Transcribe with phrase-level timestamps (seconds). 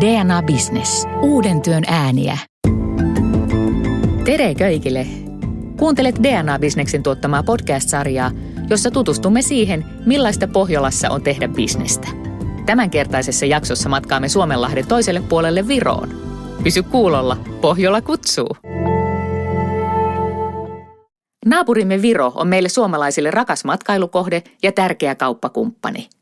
[0.00, 1.06] DNA Business.
[1.22, 2.38] Uuden työn ääniä.
[4.24, 5.06] Tere kaikille!
[5.78, 8.30] Kuuntelet DNA Businessin tuottamaa podcast-sarjaa,
[8.70, 12.08] jossa tutustumme siihen, millaista Pohjolassa on tehdä bisnestä.
[12.66, 16.08] Tämänkertaisessa jaksossa matkaamme Suomenlahden toiselle puolelle Viroon.
[16.64, 18.56] Pysy kuulolla, Pohjola kutsuu!
[21.46, 26.08] Naapurimme Viro on meille suomalaisille rakas matkailukohde ja tärkeä kauppakumppani–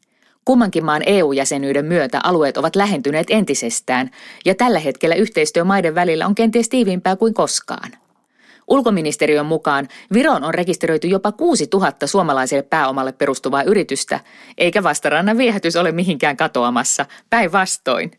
[0.46, 4.10] Kummankin maan EU-jäsenyyden myötä alueet ovat lähentyneet entisestään,
[4.44, 7.92] ja tällä hetkellä yhteistyö maiden välillä on kenties tiiviimpää kuin koskaan.
[8.68, 14.20] Ulkoministeriön mukaan Viroon on rekisteröity jopa 6000 suomalaiselle pääomalle perustuvaa yritystä,
[14.58, 18.10] eikä vastarannan viehätys ole mihinkään katoamassa, päinvastoin.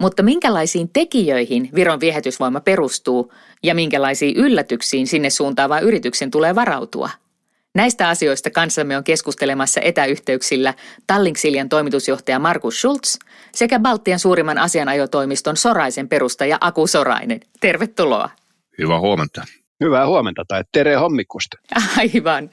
[0.00, 7.10] Mutta minkälaisiin tekijöihin Viron viehätysvoima perustuu ja minkälaisiin yllätyksiin sinne suuntaava yrityksen tulee varautua–
[7.74, 10.74] Näistä asioista kanssamme on keskustelemassa etäyhteyksillä
[11.06, 13.18] Tallink-Siljan toimitusjohtaja Markus Schulz
[13.52, 17.40] sekä Baltian suurimman asianajotoimiston Soraisen perustaja Aku Sorainen.
[17.60, 18.30] Tervetuloa.
[18.78, 19.44] Hyvää huomenta.
[19.80, 21.56] Hyvää huomenta tai Tere Hommikusta.
[21.98, 22.50] Aivan.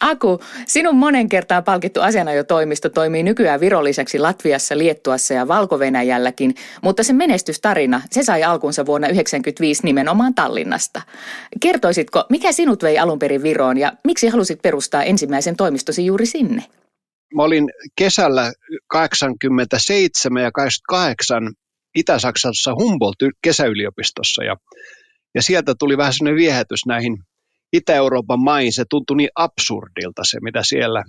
[0.00, 5.78] Aku, sinun monen kertaan palkittu asianajotoimisto toimii nykyään Viron lisäksi Latviassa, Liettuassa ja valko
[6.82, 11.02] mutta se menestystarina, se sai alkunsa vuonna 1995 nimenomaan Tallinnasta.
[11.60, 16.64] Kertoisitko, mikä sinut vei alun perin Viroon ja miksi halusit perustaa ensimmäisen toimistosi juuri sinne?
[17.34, 18.52] Mä olin kesällä
[18.88, 21.52] 87 ja 88
[21.96, 24.56] Itä-Saksassa Humboldt-kesäyliopistossa ja,
[25.34, 27.16] ja sieltä tuli vähän sellainen viehätys näihin–
[27.72, 28.72] Itä-Euroopan maihin.
[28.72, 31.02] Se tuntui niin absurdilta se, mitä siellä,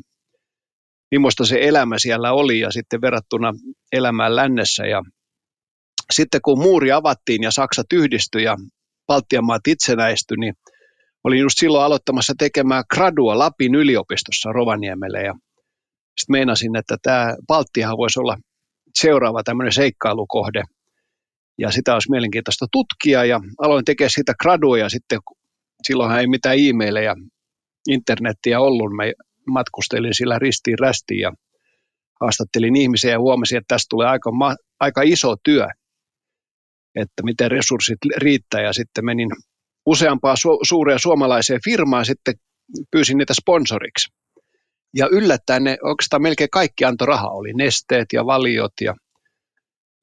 [1.12, 3.54] millaista se elämä siellä oli ja sitten verrattuna
[3.92, 4.86] elämään lännessä.
[4.86, 5.02] Ja
[6.14, 8.56] sitten kun muuri avattiin ja Saksa yhdistyi ja
[9.08, 10.54] Baltian maat itsenäistyi, niin
[11.24, 15.34] olin just silloin aloittamassa tekemään gradua Lapin yliopistossa Rovaniemelle ja
[16.20, 18.38] sitten meinasin, että tämä Baltiahan voisi olla
[18.96, 20.64] seuraava tämmöinen seikkailukohde.
[21.58, 23.26] Ja sitä olisi mielenkiintoista tutkia.
[23.26, 25.20] Ja aloin tekemään siitä gradua ja sitten
[25.88, 27.16] silloinhan ei mitään e-maileja,
[27.88, 28.96] internettiä ollut.
[28.98, 29.14] Me
[29.48, 31.32] matkustelin sillä ristiin rästiin ja
[32.22, 34.30] haastattelin ihmisiä ja huomasin, että tästä tulee aika,
[34.80, 35.68] aika iso työ,
[36.96, 39.30] että miten resurssit riittää ja sitten menin
[39.86, 42.34] useampaa su- suurea suomalaiseen firmaan sitten
[42.92, 44.10] pyysin niitä sponsoriksi.
[44.96, 48.96] Ja yllättäen ne oikeastaan melkein kaikki antoi rahaa, oli nesteet ja valiot ja,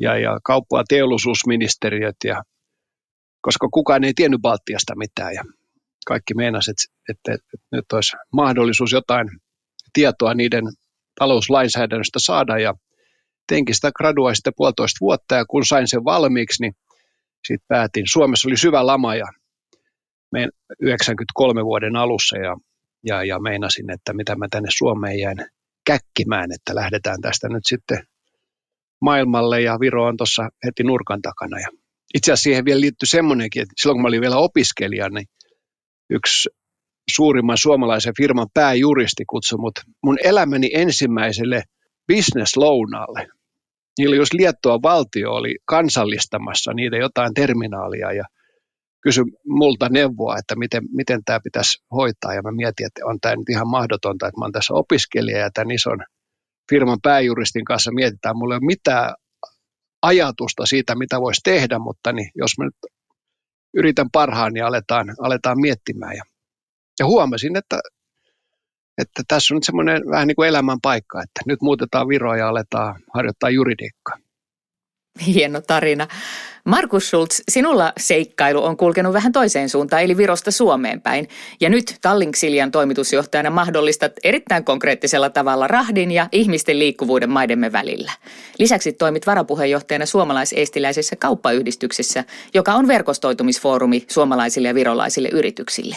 [0.00, 2.42] ja, ja kauppa- ja teollisuusministeriöt, ja,
[3.40, 5.34] koska kukaan ei tiennyt Baltiasta mitään.
[5.34, 5.44] Ja
[6.06, 6.76] kaikki meinasivat,
[7.08, 9.28] että, että, nyt olisi mahdollisuus jotain
[9.92, 10.64] tietoa niiden
[11.18, 12.74] talouslainsäädännöstä saada ja
[13.48, 16.72] teinkin sitä gradua sitten puolitoista vuotta ja kun sain sen valmiiksi, niin
[17.46, 18.04] sitten päätin.
[18.12, 19.26] Suomessa oli syvä lama ja
[20.80, 22.56] 93 vuoden alussa ja,
[23.06, 25.38] ja, ja meinasin, että mitä mä tänne Suomeen jäin
[25.86, 27.98] käkkimään, että lähdetään tästä nyt sitten
[29.00, 31.58] maailmalle ja Viro on tuossa heti nurkan takana.
[31.58, 31.68] Ja
[32.14, 35.26] itse asiassa siihen vielä liittyi semmoinenkin, että silloin kun mä olin vielä opiskelija, niin
[36.10, 36.48] yksi
[37.14, 41.62] suurimman suomalaisen firman pääjuristi kutsui mut mun elämäni ensimmäiselle
[42.12, 43.28] business-lounaalle.
[43.98, 48.24] Niillä jos Liettua valtio oli kansallistamassa niitä jotain terminaalia ja
[49.02, 52.34] kysyi multa neuvoa, että miten, miten tämä pitäisi hoitaa.
[52.34, 55.50] Ja mä mietin, että on tämä nyt ihan mahdotonta, että mä oon tässä opiskelija ja
[55.54, 55.98] tämän ison
[56.70, 58.36] firman pääjuristin kanssa mietitään.
[58.36, 59.14] Mulla ei ole mitään
[60.02, 62.76] ajatusta siitä, mitä voisi tehdä, mutta niin jos mä nyt
[63.74, 66.16] yritän parhaan ja aletaan, aletaan miettimään.
[66.16, 66.22] Ja,
[66.98, 67.80] ja huomasin, että,
[68.98, 72.48] että tässä on nyt semmoinen vähän niin kuin elämän paikka, että nyt muutetaan viroa ja
[72.48, 74.16] aletaan harjoittaa juridiikkaa.
[75.26, 76.08] Hieno tarina.
[76.64, 81.28] Markus Schulz, sinulla seikkailu on kulkenut vähän toiseen suuntaan, eli Virosta Suomeen päin.
[81.60, 88.12] Ja nyt Tallink Siljan toimitusjohtajana mahdollistat erittäin konkreettisella tavalla rahdin ja ihmisten liikkuvuuden maidemme välillä.
[88.58, 95.96] Lisäksi toimit varapuheenjohtajana suomalais-eestiläisessä kauppayhdistyksessä, joka on verkostoitumisfoorumi suomalaisille ja virolaisille yrityksille.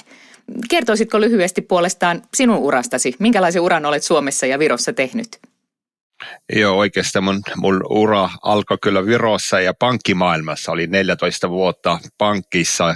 [0.70, 3.16] Kertoisitko lyhyesti puolestaan sinun urastasi?
[3.20, 5.53] Minkälaisen uran olet Suomessa ja Virossa tehnyt?
[6.54, 10.72] Joo, oikeastaan mun, mun ura alkoi kyllä Virossa ja pankkimaailmassa.
[10.72, 12.96] Oli 14 vuotta pankissa.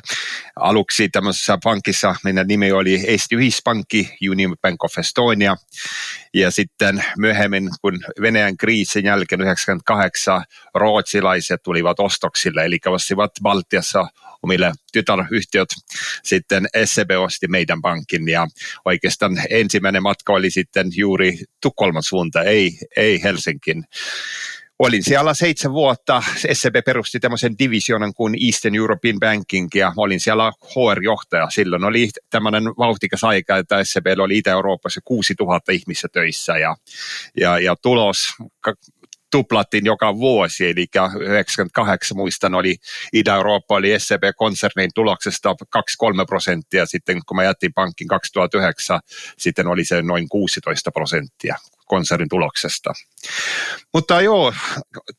[0.55, 5.55] Aluksi tämmöisessä pankissa, meidän nimi oli Eesti Ühispankki, Union Bank of Estonia.
[6.33, 10.43] Ja sitten myöhemmin, kun Venäjän kriisin jälkeen 98
[10.75, 14.07] ruotsilaiset tulivat ostoksille, eli vastivat Baltiassa
[14.43, 15.69] omille tytäryhtiöt.
[16.23, 18.47] Sitten SEB osti meidän pankin ja
[18.85, 23.83] oikeastaan ensimmäinen matka oli sitten juuri Tukholman suunta, ei, ei Helsinkin
[24.79, 26.23] olin siellä seitsemän vuotta.
[26.53, 31.49] SEB perusti tämmöisen divisionan kuin Eastern European Banking ja olin siellä HR-johtaja.
[31.49, 36.75] Silloin oli tämmöinen vauhtikas aika, että SEB oli Itä-Euroopassa 6000 ihmistä töissä ja,
[37.37, 38.17] ja, ja tulos
[39.31, 40.85] tuplattiin joka vuosi, eli
[41.19, 42.75] 98 muistan oli
[43.13, 48.99] Ida-Eurooppa oli SCB-konsernin tuloksesta 2-3 prosenttia, sitten kun mä jättiin pankin 2009,
[49.37, 51.55] sitten oli se noin 16 prosenttia
[51.87, 52.93] konsernin tuloksesta.
[53.93, 54.53] Mutta joo,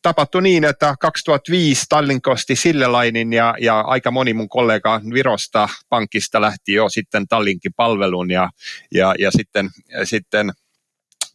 [0.03, 6.41] tapahtui niin, että 2005 Tallink osti Sillelainin ja, ja aika moni mun kollega Virosta pankista
[6.41, 8.51] lähti jo sitten Tallinkin palvelun ja,
[8.95, 9.71] ja, ja sitten,
[10.05, 10.53] sitten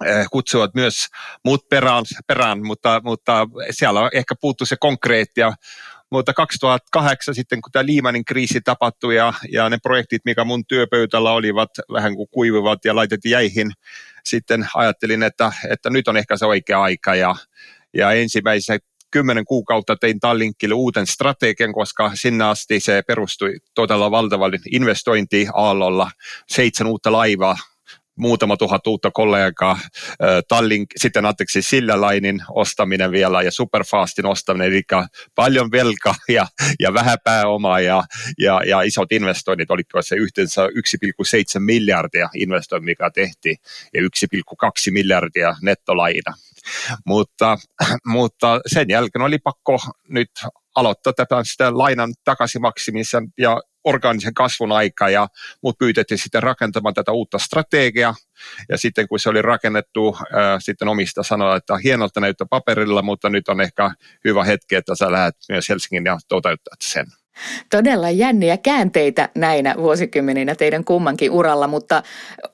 [0.06, 1.08] eh, kutsuvat myös
[1.46, 5.54] muut perään, perään mutta, mutta siellä ehkä puuttu se konkreettia.
[6.14, 11.32] Mutta 2008 sitten, kun tämä Liimanin kriisi tapahtui ja, ja ne projektit, mikä mun työpöytällä
[11.32, 13.72] olivat, vähän kuin kuivuvat ja laitettiin jäihin,
[14.26, 17.36] sitten ajattelin, että, että nyt on ehkä se oikea aika ja,
[17.94, 24.58] ja ensimmäiset kymmenen kuukautta tein Tallinkille uuden strategian, koska sinne asti se perustui todella valtavalle
[24.72, 26.12] investointiaallolla.
[26.48, 27.58] Seitsemän uutta laivaa
[28.18, 29.80] muutama tuhat uutta kollegaa,
[30.48, 34.82] Tallink, sitten anteeksi sillä lainin ostaminen vielä ja Superfastin ostaminen, eli
[35.36, 36.48] paljon velkaa ja,
[36.80, 38.04] ja vähän pääomaa ja,
[38.40, 40.72] ja, ja isot investoinnit, oliko se yhteensä 1,7
[41.60, 43.58] miljardia investoinnit, mikä tehtiin,
[43.94, 44.08] ja 1,2
[44.92, 46.34] miljardia nettolaina.
[47.06, 47.58] Mutta,
[48.06, 49.80] mutta sen jälkeen oli pakko
[50.10, 50.32] nyt
[50.76, 55.28] aloittaa tätä sitä lainan takaisinmaksimisen ja orgaanisen kasvun aika ja
[55.64, 58.16] mut pyytettiin sitten rakentamaan tätä uutta strategiaa
[58.70, 63.30] ja sitten kun se oli rakennettu, ää, sitten omista sanoa, että hienolta näyttää paperilla, mutta
[63.30, 63.92] nyt on ehkä
[64.26, 67.23] hyvä hetki, että sä lähdet myös Helsingin ja toteuttaa sen.
[67.70, 72.04] Todella jänniä käänteitä näinä vuosikymmeninä teidän kummankin uralla, mutta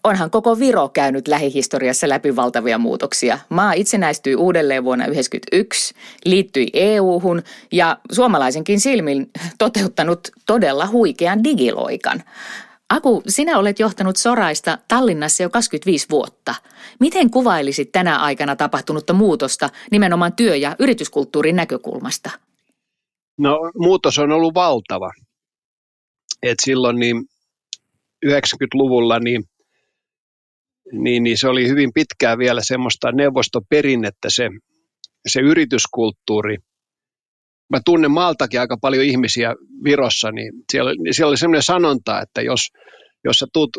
[0.04, 3.40] onhan koko Viro käynyt lähihistoriassa läpi valtavia muutoksia.
[3.50, 5.96] Maa itsenäistyi uudelleen vuonna 1991,
[6.26, 12.24] liittyi EU-hun ja suomalaisenkin silmin toteuttanut todella huikean digiloikan.
[12.90, 16.56] Aku, sinä olet johtanut Soraista Tallinnassa jo 25 vuotta.
[17.00, 22.32] Miten kuvailisit tänä aikana tapahtunutta muutosta nimenomaan työ- ja yrityskulttuurin näkökulmasta?
[23.40, 25.12] No muutos on ollut valtava.
[26.44, 27.26] Et silloin niin
[28.26, 29.44] 90-luvulla niin,
[30.92, 34.50] niin, niin se oli hyvin pitkään vielä semmoista neuvostoperinnettä se,
[35.28, 36.58] se yrityskulttuuri.
[37.70, 42.42] Mä tunnen Maltakin aika paljon ihmisiä Virossa, niin siellä, niin siellä oli semmoinen sanonta, että
[42.42, 42.62] jos,
[43.24, 43.70] jos sä tuut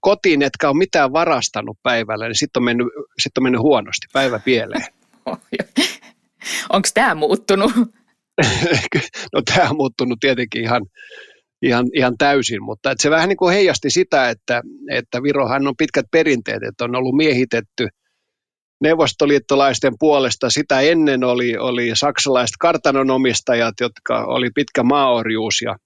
[0.00, 2.86] kotiin, etkä ole mitään varastanut päivällä, niin sitten on, mennyt,
[3.18, 4.84] sit on mennyt huonosti, päivä pieleen.
[6.72, 7.72] Onko tämä muuttunut?
[9.32, 10.82] No tämä on muuttunut tietenkin ihan,
[11.62, 16.06] ihan, ihan täysin, mutta se vähän niin kuin heijasti sitä, että, että Virohan on pitkät
[16.10, 17.88] perinteet, että on ollut miehitetty
[18.80, 20.50] neuvostoliittolaisten puolesta.
[20.50, 25.76] Sitä ennen oli, oli saksalaiset kartanonomistajat, jotka oli pitkä maaorjuus ja,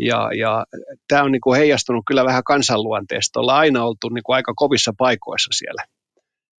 [0.00, 0.64] ja, ja
[1.08, 3.40] tämä on niin kuin heijastunut kyllä vähän kansanluonteesta.
[3.40, 5.84] Ollaan aina oltu niin kuin aika kovissa paikoissa siellä.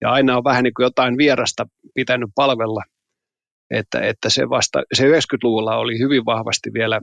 [0.00, 2.82] Ja aina on vähän niin kuin jotain vierasta pitänyt palvella–
[3.70, 7.00] että, että se, vasta, se 90-luvulla oli hyvin vahvasti vielä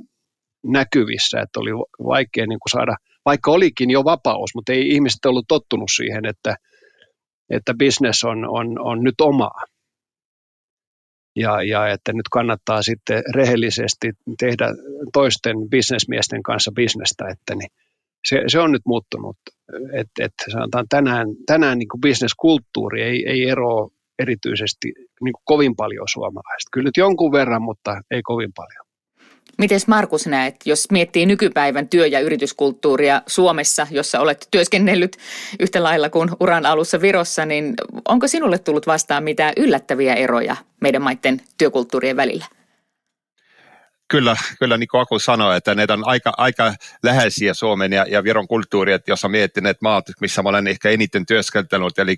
[0.63, 1.71] näkyvissä, että oli
[2.07, 2.95] vaikea niin kuin saada,
[3.25, 6.55] vaikka olikin jo vapaus, mutta ei ihmiset ollut tottunut siihen, että,
[7.49, 9.61] että business on, on, on nyt omaa.
[11.35, 14.65] Ja, ja että nyt kannattaa sitten rehellisesti tehdä
[15.13, 17.69] toisten bisnesmiesten kanssa bisnestä, että niin
[18.25, 19.37] se, se on nyt muuttunut.
[19.93, 23.89] Että et sanotaan tänään, tänään niin bisneskulttuuri ei, ei eroa
[24.19, 24.87] erityisesti
[25.21, 26.67] niin kuin kovin paljon suomalaiset.
[26.71, 28.85] Kyllä nyt jonkun verran, mutta ei kovin paljon.
[29.57, 35.17] Miten Markus näet, jos miettii nykypäivän työ- ja yrityskulttuuria Suomessa, jossa olet työskennellyt
[35.59, 37.73] yhtä lailla kuin uran alussa Virossa, niin
[38.07, 42.45] onko sinulle tullut vastaan mitään yllättäviä eroja meidän maiden työkulttuurien välillä?
[44.07, 48.23] Kyllä, kyllä niin kuin Aku sanoi, että ne on aika, aika läheisiä Suomen ja, ja
[48.23, 52.15] Viron kulttuuri, että jos mietin ne maat, missä mä olen ehkä eniten työskentellyt, eli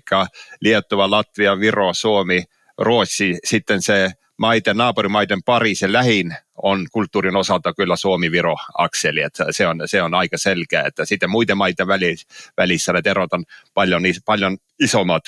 [0.60, 2.44] Liettova, Latvia, Viro, Suomi,
[2.78, 9.66] Ruotsi, sitten se maiden, naapurimaiden pari, se lähin on kulttuurin osalta kyllä Suomi-Viro-akseli, että se
[9.66, 11.86] on, se on aika selkeä, että sitten muiden maiden
[12.56, 15.22] välissä ne erot on paljon, paljon isommat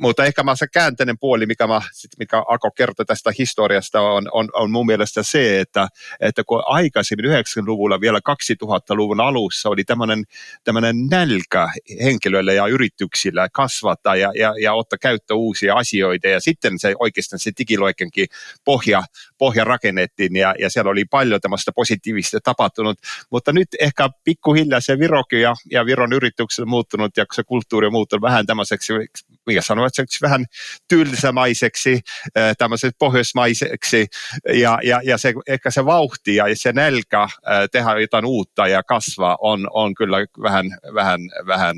[0.00, 1.80] mutta ehkä mä se käänteinen puoli, mikä, mä,
[2.18, 5.88] mikä Ako kertoi tästä historiasta, on, on, on mun mielestä se, että,
[6.20, 10.24] että kun aikaisemmin 90-luvulla, vielä 2000-luvun alussa oli tämmöinen,
[11.10, 11.68] nälkä
[12.02, 17.40] henkilöille ja yrityksillä kasvattaa ja, ja, ja ottaa käyttöön uusia asioita, ja sitten se oikeastaan
[17.40, 18.26] se digiloikenkin
[18.64, 19.02] pohja,
[19.38, 22.98] pohja rakennettiin, ja, ja siellä oli paljon tämmöistä positiivista tapahtunut,
[23.30, 27.92] mutta nyt ehkä pikkuhiljaa se Virokin ja, ja Viron yritykset muuttunut, ja se kulttuuri on
[27.92, 28.92] muuttunut vähän tämmöiseksi
[29.50, 30.44] mikä sanoiseksi vähän
[30.88, 32.00] tylsämaiseksi,
[32.58, 34.06] tämmöiseksi pohjoismaiseksi
[34.54, 37.28] ja, ja, ja se, ehkä se vauhti ja se nälkä
[37.72, 41.76] tehdä jotain uutta ja kasvaa on, on kyllä vähän, vähän, vähän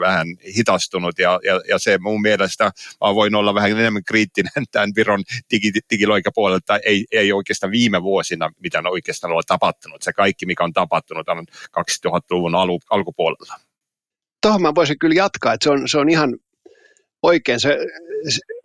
[0.00, 4.90] vähän hitastunut ja, ja, ja se mun mielestä mä voin olla vähän enemmän kriittinen tämän
[4.96, 10.02] Viron digi, digiloikapuolelta, ei, ei oikeastaan viime vuosina, mitä on oikeastaan ole tapahtunut.
[10.02, 11.46] Se kaikki, mikä on tapahtunut on
[12.06, 13.54] 2000-luvun alu, alkupuolella.
[14.42, 16.36] Tuohon mä voisin kyllä jatkaa, että se on, se on ihan
[17.22, 17.60] oikein.
[17.60, 17.78] Se,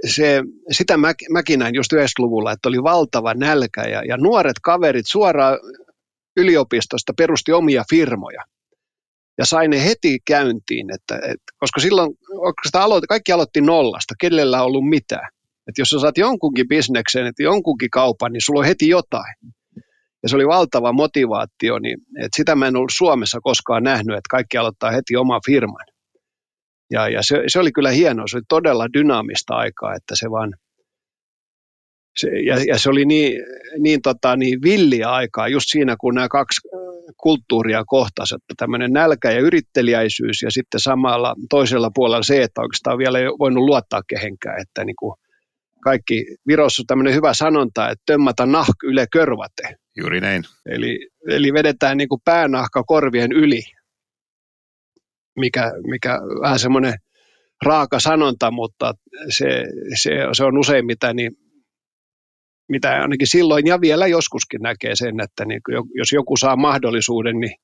[0.07, 5.07] se, sitä mä, mäkin näin just 90-luvulla, että oli valtava nälkä ja, ja nuoret kaverit
[5.07, 5.59] suoraan
[6.37, 8.43] yliopistosta perusti omia firmoja
[9.37, 12.17] ja sain ne heti käyntiin, että, et, koska silloin
[12.73, 15.29] aloitti, kaikki aloitti nollasta, kenellä on ollut mitään.
[15.67, 19.35] Että jos sä saat jonkunkin bisneksen, että jonkunkin kaupan, niin sulla on heti jotain.
[20.23, 24.29] Ja se oli valtava motivaatio, niin että sitä mä en ollut Suomessa koskaan nähnyt, että
[24.29, 25.85] kaikki aloittaa heti oman firman.
[26.91, 30.53] Ja, ja se, se oli kyllä hienoa, se oli todella dynaamista aikaa, että se vaan,
[32.17, 33.43] se, ja, ja se oli niin,
[33.79, 36.67] niin, tota, niin villiä aikaa, just siinä kun nämä kaksi
[37.17, 42.97] kulttuuria kohtasi, että tämmöinen nälkä ja yritteliäisyys ja sitten samalla toisella puolella se, että oikeastaan
[42.97, 45.13] vielä ei voinut luottaa kehenkään, että niin kuin
[45.83, 49.75] kaikki, Virossa on tämmöinen hyvä sanonta, että tömmätä nahk yle körvate.
[49.97, 50.43] Juuri näin.
[50.65, 53.61] Eli, eli vedetään niin kuin päänahka korvien yli,
[55.37, 56.93] mikä, mikä vähän semmoinen
[57.65, 58.93] raaka sanonta, mutta
[59.29, 59.65] se,
[60.01, 61.31] se, se on useimmiten niin
[62.69, 65.61] mitä ainakin silloin ja vielä joskuskin näkee sen, että niin
[65.95, 67.55] jos joku saa mahdollisuuden, niin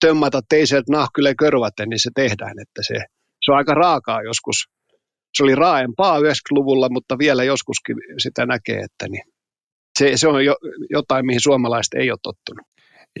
[0.00, 2.58] tömmätä teiseltä nahkyle körvaten, niin se tehdään.
[2.62, 2.94] Että se,
[3.44, 4.56] se on aika raakaa joskus.
[5.36, 9.24] Se oli raaempaa 90-luvulla, mutta vielä joskuskin sitä näkee, että niin
[9.98, 10.56] se, se on jo,
[10.90, 12.66] jotain, mihin suomalaiset ei ole tottunut.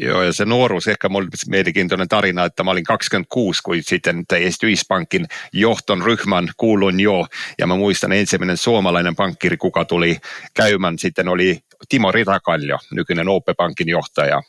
[0.00, 5.26] Joo, ja se nuoruus ehkä oli mielenkiintoinen tarina, että mä olin 26, kun sitten Estyispankin
[5.52, 7.26] johton ryhmän kuulun jo,
[7.58, 10.18] ja mä muistan ensimmäinen suomalainen pankkiri, kuka tuli
[10.54, 14.42] käymään, sitten oli Timo Ritakaljo, nykyinen OP-pankin johtaja,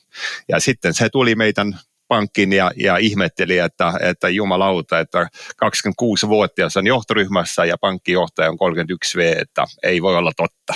[0.50, 5.28] ja sitten se tuli meidän pankkiin ja, ja ihmetteli, että, että jumalauta, että
[5.66, 10.74] 26-vuotias on johtoryhmässä ja pankkijohtaja on 31V, että ei voi olla totta.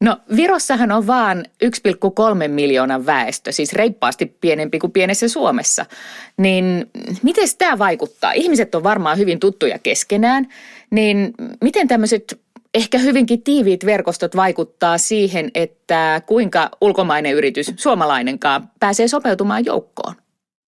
[0.00, 5.86] No Virossahan on vaan 1,3 miljoonan väestö, siis reippaasti pienempi kuin pienessä Suomessa.
[6.36, 6.90] Niin
[7.22, 8.32] miten tämä vaikuttaa?
[8.32, 10.48] Ihmiset on varmaan hyvin tuttuja keskenään,
[10.90, 12.40] niin miten tämmöiset
[12.74, 20.14] ehkä hyvinkin tiiviit verkostot vaikuttaa siihen, että kuinka ulkomainen yritys, suomalainenkaan, pääsee sopeutumaan joukkoon?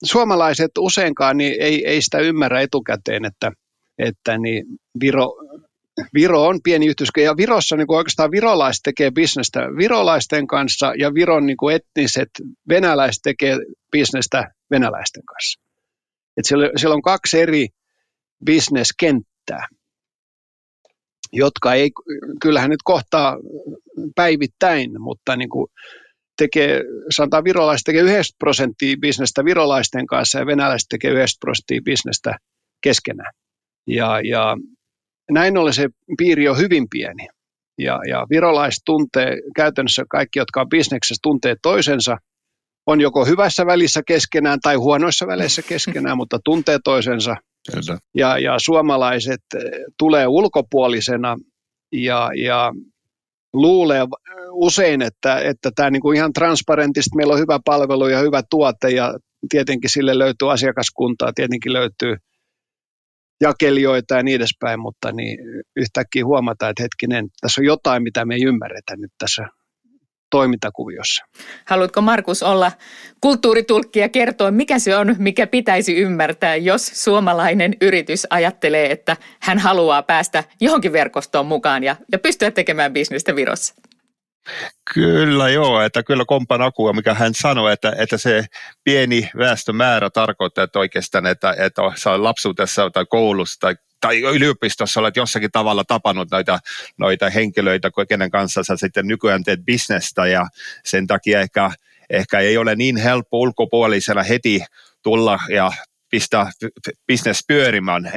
[0.04, 3.52] Suomalaiset useinkaan niin ei, ei sitä ymmärrä etukäteen, että,
[3.98, 4.64] että niin
[5.00, 5.36] Viro
[6.14, 11.14] Viro on pieni yhteiskunta ja Virossa niin kuin oikeastaan virolaiset tekee bisnestä virolaisten kanssa ja
[11.14, 12.30] Viron niin kuin etniset
[12.68, 13.56] venäläiset tekee
[13.92, 15.60] bisnestä venäläisten kanssa.
[16.36, 17.68] Et siellä, siellä on kaksi eri
[18.44, 19.68] bisneskenttää,
[21.32, 21.90] jotka ei,
[22.42, 23.36] kyllähän nyt kohtaa
[24.14, 25.66] päivittäin, mutta niin kuin
[26.36, 26.82] tekee,
[27.16, 32.38] sanotaan virolaiset tekee 90 prosenttia bisnestä virolaisten kanssa ja venäläiset tekee 90 prosenttia bisnestä
[32.82, 33.32] keskenään.
[33.86, 34.56] Ja, ja
[35.30, 37.28] näin ollen se piiri on hyvin pieni.
[37.78, 42.16] Ja, ja virolaiset tuntee, käytännössä kaikki, jotka on bisneksessä, tuntee toisensa.
[42.86, 47.36] On joko hyvässä välissä keskenään tai huonoissa väleissä keskenään, mutta tuntee toisensa.
[48.14, 49.62] Ja, ja suomalaiset eh,
[49.98, 51.36] tulee ulkopuolisena
[51.92, 52.72] ja, ja
[53.52, 54.06] luulee
[54.50, 58.90] usein, että, että tämä niin kuin ihan transparentisti, meillä on hyvä palvelu ja hyvä tuote
[58.90, 59.14] ja
[59.50, 62.16] tietenkin sille löytyy asiakaskuntaa, tietenkin löytyy–
[63.40, 65.38] jakelijoita ja niin edespäin, mutta niin
[65.76, 69.46] yhtäkkiä huomataan, että hetkinen, tässä on jotain, mitä me ei ymmärretä nyt tässä
[70.30, 71.24] toimintakuviossa.
[71.66, 72.72] Haluatko Markus olla
[73.20, 79.58] kulttuuritulkki ja kertoa, mikä se on, mikä pitäisi ymmärtää, jos suomalainen yritys ajattelee, että hän
[79.58, 83.74] haluaa päästä johonkin verkostoon mukaan ja, ja pystyä tekemään bisnestä Virossa?
[84.94, 88.44] Kyllä joo, että kyllä kompan akua, mikä hän sanoi, että, että se
[88.84, 95.16] pieni väestömäärä tarkoittaa, että oikeastaan, että, että saa lapsuudessa tai koulussa tai tai yliopistossa olet
[95.16, 96.58] jossakin tavalla tapannut noita,
[96.98, 100.46] noita henkilöitä, kenen kanssa sä sitten nykyään teet bisnestä ja
[100.84, 101.70] sen takia ehkä,
[102.10, 104.64] ehkä ei ole niin helppo ulkopuolisena heti
[105.02, 105.72] tulla ja
[106.10, 106.50] pistää
[107.06, 108.12] bisnes pyörimään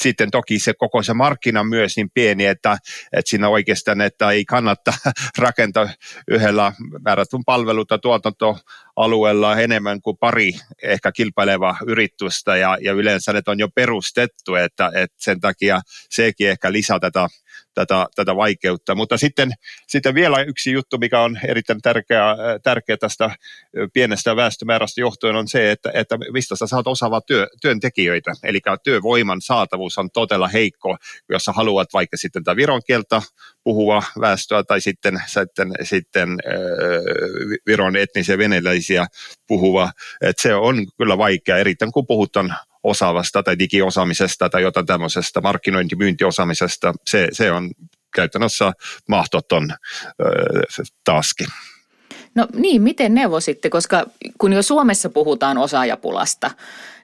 [0.00, 2.78] sitten toki se koko se markkina myös niin pieni, että,
[3.12, 4.92] että siinä oikeastaan, että ei kannata
[5.38, 5.88] rakentaa
[6.28, 6.72] yhdellä
[7.04, 7.98] määrätyn palveluta
[8.96, 14.90] tuotantoalueella enemmän kuin pari ehkä kilpailevaa yritystä ja, ja yleensä ne on jo perustettu, että,
[14.94, 17.28] että sen takia sekin ehkä lisää tätä
[17.76, 18.94] tätä, tätä vaikeutta.
[18.94, 19.52] Mutta sitten,
[19.88, 23.30] sitten vielä yksi juttu, mikä on erittäin tärkeä, tärkeä tästä
[23.92, 28.32] pienestä väestömäärästä johtuen, on se, että, että mistä sä saat osaavaa työ, työntekijöitä.
[28.42, 30.96] Eli työvoiman saatavuus on todella heikko,
[31.28, 33.22] jos sä haluat vaikka sitten tätä viron kieltä
[33.66, 36.28] puhua väestöä tai sitten, sitten, sitten
[37.66, 39.06] viron etnisiä venäläisiä
[39.46, 39.92] puhuva.
[40.20, 46.94] Et se on kyllä vaikea, erittäin kun puhutaan osaavasta tai digiosaamisesta tai jotain tämmöisestä markkinointimyyntiosaamisesta,
[47.06, 47.70] se, se on
[48.14, 48.72] käytännössä
[49.08, 49.68] mahdoton
[51.04, 51.44] taski.
[52.36, 54.06] No niin, miten neuvositte, koska
[54.38, 56.50] kun jo Suomessa puhutaan osaajapulasta,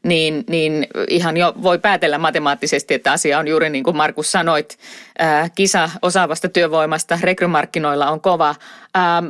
[0.03, 4.79] niin, niin ihan jo voi päätellä matemaattisesti, että asia on juuri niin kuin Markus sanoit,
[5.19, 8.55] ää, kisa osaavasta työvoimasta rekrymarkkinoilla on kova.
[8.95, 9.23] Ää,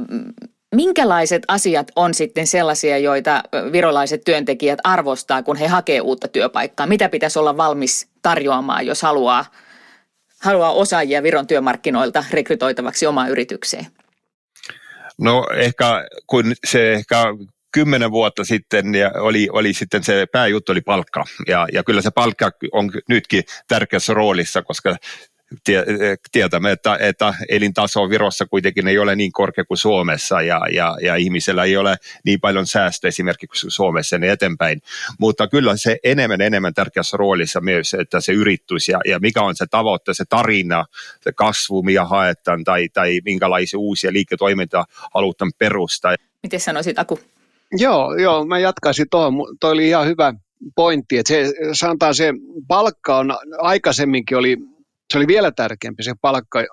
[0.75, 3.43] Minkälaiset asiat on sitten sellaisia, joita
[3.73, 6.87] virolaiset työntekijät arvostaa, kun he hakee uutta työpaikkaa?
[6.87, 9.45] Mitä pitäisi olla valmis tarjoamaan, jos haluaa,
[10.41, 13.87] haluaa osaajia Viron työmarkkinoilta rekrytoitavaksi omaan yritykseen?
[15.23, 15.85] No ehkä
[16.27, 17.17] kun se ehkä
[17.73, 21.25] kymmenen vuotta sitten ja oli, oli sitten se pääjuttu oli palkka.
[21.49, 24.97] Ja, ja kyllä se palkka on nytkin tärkeässä roolissa, koska
[26.33, 31.17] tietämme, että, että elintaso Virossa kuitenkin ei ole niin korkea kuin Suomessa ja, ja, ja
[31.17, 34.83] ihmisellä ei ole niin paljon säästöä esimerkiksi kuin Suomessa niin eteenpäin.
[35.19, 39.57] Mutta kyllä se enemmän enemmän tärkeässä roolissa myös, että se yritys ja, ja mikä on
[39.57, 40.85] se tavoite, se tarina,
[41.21, 46.15] se kasvu, mikä haetaan tai, tai minkälaisia uusia liiketoimintaa halutaan perustaa.
[46.43, 47.21] Miten sanoisit Aku?
[47.73, 49.35] Joo, joo, mä jatkaisin tuohon.
[49.61, 50.35] Toi oli ihan hyvä
[50.75, 52.33] pointti, että se, sanotaan se
[52.69, 54.57] palkka on aikaisemminkin oli
[55.13, 56.65] se oli vielä tärkeämpi se palkka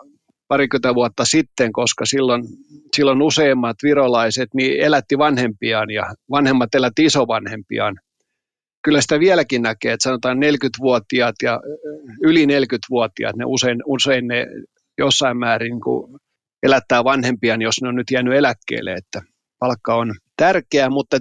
[0.48, 2.44] parikymmentä vuotta sitten, koska silloin,
[2.96, 7.96] silloin useimmat virolaiset niin elätti vanhempiaan ja vanhemmat elätti isovanhempiaan.
[8.84, 11.60] Kyllä sitä vieläkin näkee, että sanotaan 40-vuotiaat ja
[12.24, 14.48] yli 40-vuotiaat, ne usein, usein ne
[14.98, 16.20] jossain määrin niin
[16.64, 19.22] elättää vanhempiaan, jos ne on nyt jäänyt eläkkeelle, että
[19.60, 21.18] palkka on tärkeä, mutta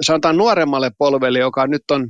[0.00, 2.08] sanotaan nuoremmalle polvelle, joka nyt on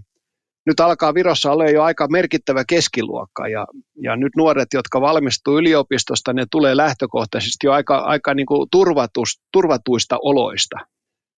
[0.69, 3.67] nyt alkaa Virossa olla jo aika merkittävä keskiluokka ja,
[4.03, 9.41] ja nyt nuoret, jotka valmistuu yliopistosta, ne tulee lähtökohtaisesti jo aika, aika niin kuin turvatus,
[9.53, 10.77] turvatuista oloista.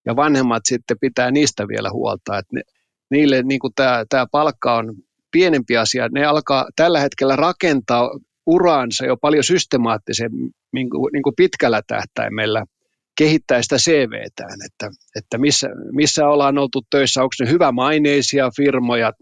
[0.06, 2.62] Ja vanhemmat sitten pitää niistä vielä huolta, että ne,
[3.10, 4.94] niille niin kuin tämä, tämä palkka on
[5.30, 6.08] pienempi asia.
[6.08, 8.10] Ne alkaa tällä hetkellä rakentaa
[8.46, 12.64] uraansa jo paljon systemaattisemmin niin kuin, niin kuin pitkällä tähtäimellä–
[13.18, 19.12] kehittää sitä CVtään, että, että missä, missä ollaan oltu töissä, onko ne hyvämaineisia firmoja,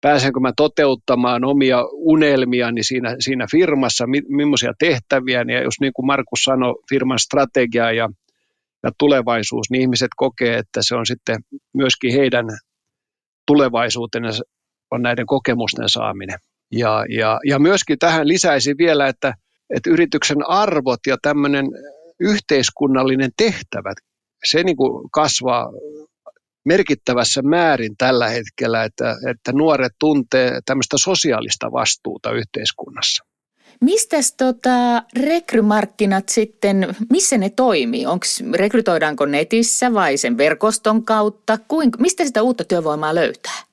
[0.00, 6.06] pääsenkö mä toteuttamaan omia unelmiani siinä, siinä firmassa, mi, millaisia tehtäviä, ja jos niin kuin
[6.06, 8.08] Markus sanoi, firman strategia ja,
[8.82, 11.36] ja tulevaisuus, niin ihmiset kokee, että se on sitten
[11.74, 12.46] myöskin heidän
[13.46, 14.42] tulevaisuutensa
[14.90, 16.38] on näiden kokemusten saaminen.
[16.72, 19.34] Ja, ja, ja myöskin tähän lisäisin vielä, että,
[19.74, 21.66] että yrityksen arvot ja tämmöinen
[22.20, 23.92] yhteiskunnallinen tehtävä,
[24.44, 25.72] se niin kuin kasvaa
[26.64, 33.24] merkittävässä määrin tällä hetkellä, että, että nuoret tuntee tämmöistä sosiaalista vastuuta yhteiskunnassa.
[33.80, 38.06] Mistä tota, rekrymarkkinat sitten, missä ne toimii?
[38.06, 41.58] Onks, rekrytoidaanko netissä vai sen verkoston kautta?
[41.68, 43.67] Kuinka, mistä sitä uutta työvoimaa löytää?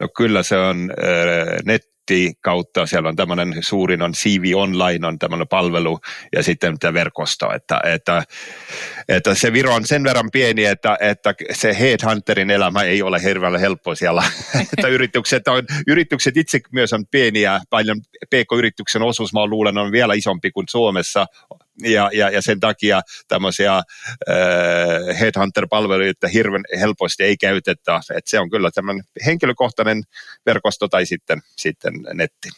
[0.00, 1.82] No kyllä se on äh, net,
[2.40, 5.98] kautta, siellä on tämmöinen suurin on CV Online on tämmöinen palvelu
[6.32, 8.22] ja sitten tämä verkosto, että, että,
[9.08, 13.60] että se Viro on sen verran pieni, että, että se headhunterin elämä ei ole hirveän
[13.60, 14.22] helppo siellä,
[14.72, 20.14] että yritykset, on, yritykset itse myös on pieniä, paljon PK-yrityksen osuus mä luulen on vielä
[20.14, 21.26] isompi kuin Suomessa,
[21.82, 23.84] ja, ja, ja sen takia tämmöisiä äh,
[25.20, 28.00] headhunter-palveluita hirveän helposti ei käytetä.
[28.16, 30.02] Et se on kyllä tämmöinen henkilökohtainen
[30.46, 32.48] verkosto tai sitten, sitten netti.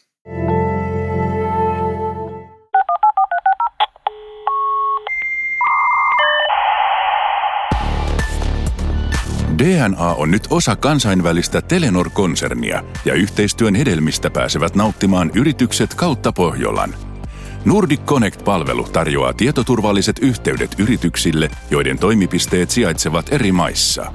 [9.58, 16.94] DNA on nyt osa kansainvälistä Telenor-konsernia ja yhteistyön hedelmistä pääsevät nauttimaan yritykset kautta Pohjolan–
[17.64, 24.12] Nordic Connect-palvelu tarjoaa tietoturvalliset yhteydet yrityksille, joiden toimipisteet sijaitsevat eri maissa.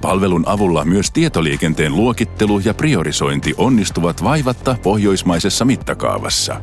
[0.00, 6.60] Palvelun avulla myös tietoliikenteen luokittelu ja priorisointi onnistuvat vaivatta pohjoismaisessa mittakaavassa.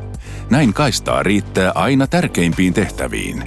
[0.50, 3.44] Näin kaistaa riittää aina tärkeimpiin tehtäviin.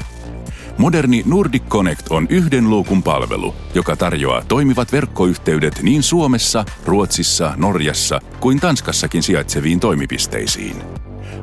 [0.78, 8.20] Moderni Nordic Connect on yhden luukun palvelu, joka tarjoaa toimivat verkkoyhteydet niin Suomessa, Ruotsissa, Norjassa
[8.40, 10.84] kuin Tanskassakin sijaitseviin toimipisteisiin.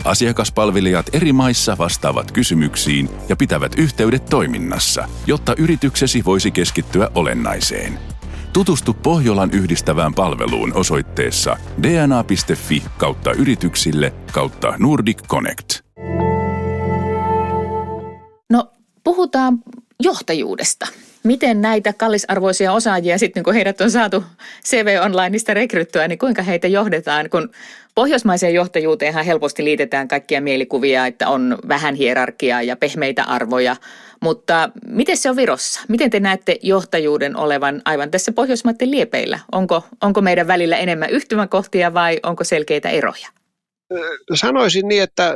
[0.04, 7.98] Asiakaspalvelijat eri maissa vastaavat kysymyksiin ja pitävät yhteydet toiminnassa, jotta yrityksesi voisi keskittyä olennaiseen.
[8.52, 15.80] Tutustu Pohjolan yhdistävään palveluun osoitteessa dna.fi kautta yrityksille kautta Nordic Connect.
[18.50, 18.72] No,
[19.04, 19.58] puhutaan
[20.00, 20.86] johtajuudesta.
[21.22, 24.24] Miten näitä kallisarvoisia osaajia sitten, kun heidät on saatu
[24.64, 27.30] CV Onlineista rekryttyä, niin kuinka heitä johdetaan?
[27.30, 27.50] Kun
[27.94, 33.76] pohjoismaiseen johtajuuteenhan helposti liitetään kaikkia mielikuvia, että on vähän hierarkiaa ja pehmeitä arvoja.
[34.22, 35.80] Mutta miten se on Virossa?
[35.88, 39.38] Miten te näette johtajuuden olevan aivan tässä Pohjoismaiden liepeillä?
[39.52, 43.28] Onko, onko meidän välillä enemmän yhtymäkohtia vai onko selkeitä eroja?
[44.34, 45.34] Sanoisin niin, että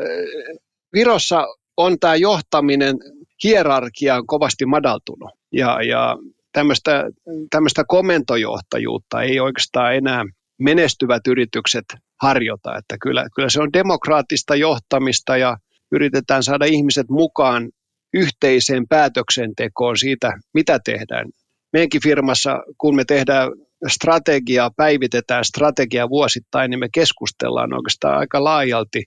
[0.93, 2.97] Virossa on tämä johtaminen
[3.45, 6.17] hierarkia on kovasti madaltunut ja, ja
[6.53, 7.11] tämmöistä,
[7.51, 10.25] tämmöistä komentojohtajuutta ei oikeastaan enää
[10.59, 11.85] menestyvät yritykset
[12.23, 12.79] harjoita.
[12.79, 15.57] Että kyllä, kyllä se on demokraattista johtamista ja
[15.93, 17.69] yritetään saada ihmiset mukaan
[18.15, 21.27] yhteiseen päätöksentekoon siitä, mitä tehdään.
[21.73, 23.51] Meidänkin firmassa, kun me tehdään
[23.89, 29.05] strategiaa, päivitetään strategiaa vuosittain, niin me keskustellaan oikeastaan aika laajalti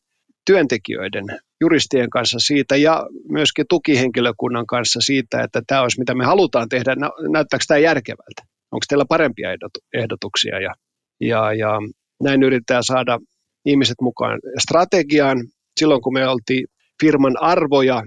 [0.48, 1.26] työntekijöiden,
[1.62, 6.96] juristien kanssa siitä ja myöskin tukihenkilökunnan kanssa siitä, että tämä olisi mitä me halutaan tehdä.
[7.32, 8.42] Näyttääkö tämä järkevältä?
[8.72, 9.50] Onko teillä parempia
[9.94, 10.60] ehdotuksia?
[10.60, 10.74] Ja,
[11.22, 11.80] ja, ja
[12.24, 13.20] näin yritetään saada
[13.66, 15.38] ihmiset mukaan strategiaan.
[15.80, 16.68] Silloin kun me oltiin
[17.02, 18.04] firman arvoja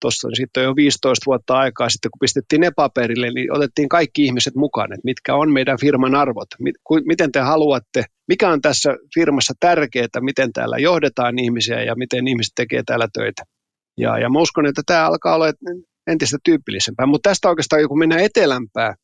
[0.00, 4.54] tuossa sitten jo 15 vuotta aikaa sitten, kun pistettiin ne paperille, niin otettiin kaikki ihmiset
[4.54, 6.48] mukaan, että mitkä on meidän firman arvot,
[7.06, 12.52] miten te haluatte, mikä on tässä firmassa tärkeää, miten täällä johdetaan ihmisiä ja miten ihmiset
[12.56, 13.42] tekee täällä töitä.
[13.98, 15.52] Ja, ja mä uskon, että tämä alkaa olla
[16.06, 18.94] entistä tyypillisempää, mutta tästä oikeastaan kun mennään etelämpää,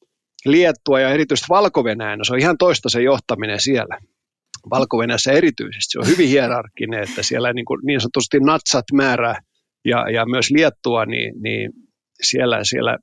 [0.44, 1.82] Liettua ja erityisesti valko
[2.16, 3.98] no se on ihan toista se johtaminen siellä.
[4.70, 4.96] valko
[5.32, 9.40] erityisesti, se on hyvin hierarkkinen, että siellä niin, kuin niin sanotusti natsat määrää
[9.84, 11.72] ja, ja myös Liettua, niin, niin
[12.22, 12.98] siellä, siellä,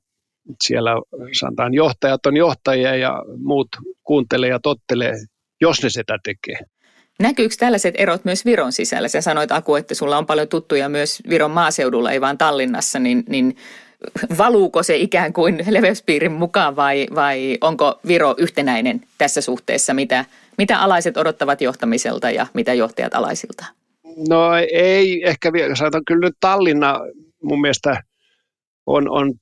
[0.62, 0.90] siellä
[1.40, 3.68] sanotaan johtajat on johtajia ja muut
[4.02, 5.14] kuuntelee ja tottelee,
[5.60, 6.58] jos ne sitä tekee.
[7.20, 9.08] Näkyykö tällaiset erot myös Viron sisällä?
[9.08, 13.24] Sä sanoit Aku, että sulla on paljon tuttuja myös Viron maaseudulla, ei vaan Tallinnassa, niin,
[13.28, 13.56] niin
[14.38, 19.94] valuuko se ikään kuin leveyspiirin mukaan vai, vai onko Viro yhtenäinen tässä suhteessa?
[19.94, 20.24] Mitä,
[20.58, 23.64] mitä alaiset odottavat johtamiselta ja mitä johtajat alaisilta?
[24.28, 27.00] No ei ehkä vielä, sanotaan kyllä nyt Tallinna
[27.42, 28.02] mun mielestä
[28.86, 29.32] on, on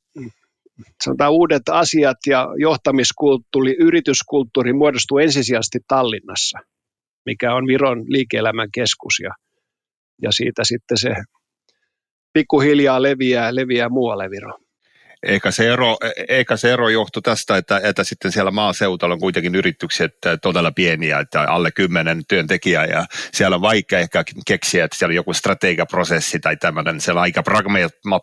[1.04, 6.58] sanotaan uudet asiat ja johtamiskulttuuri, yrityskulttuuri muodostuu ensisijaisesti Tallinnassa,
[7.26, 9.30] mikä on Viron liike-elämän keskus ja,
[10.22, 11.14] ja siitä sitten se
[12.32, 14.63] pikkuhiljaa leviää, leviää muualle Viroon.
[15.24, 15.96] Eikä se ero,
[16.28, 21.18] eikä se ero johtu tästä, että, että sitten siellä maaseutulla on kuitenkin yritykset todella pieniä,
[21.18, 26.40] että alle kymmenen työntekijää ja siellä on vaikea ehkä keksiä, että siellä on joku strategiaprosessi
[26.40, 27.42] tai tämmöinen, siellä on aika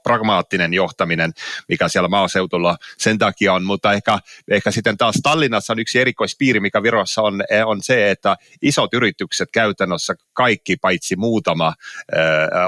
[0.03, 1.31] pragmaattinen johtaminen,
[1.69, 4.19] mikä siellä maaseutulla sen takia on, mutta ehkä,
[4.51, 9.49] ehkä sitten taas Tallinnassa on yksi erikoispiiri, mikä Virossa on, on se, että isot yritykset
[9.53, 11.73] käytännössä kaikki paitsi muutama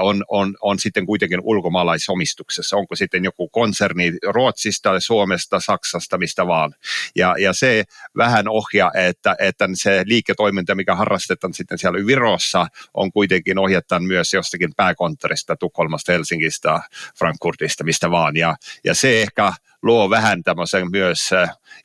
[0.00, 6.74] on, on, on sitten kuitenkin ulkomaalaisomistuksessa, onko sitten joku konserni Ruotsista, Suomesta, Saksasta, mistä vaan.
[7.16, 7.84] Ja, ja se
[8.16, 14.34] vähän ohjaa, että, että se liiketoiminta, mikä harrastetaan sitten siellä Virossa, on kuitenkin ohjattan myös
[14.34, 16.80] jostakin pääkonttorista, Tukholmasta, Helsingistä,
[17.18, 18.36] Frankfurtista, mistä vaan.
[18.36, 19.52] Ja, ja se ehkä
[19.84, 21.30] luo vähän tämmöisen myös,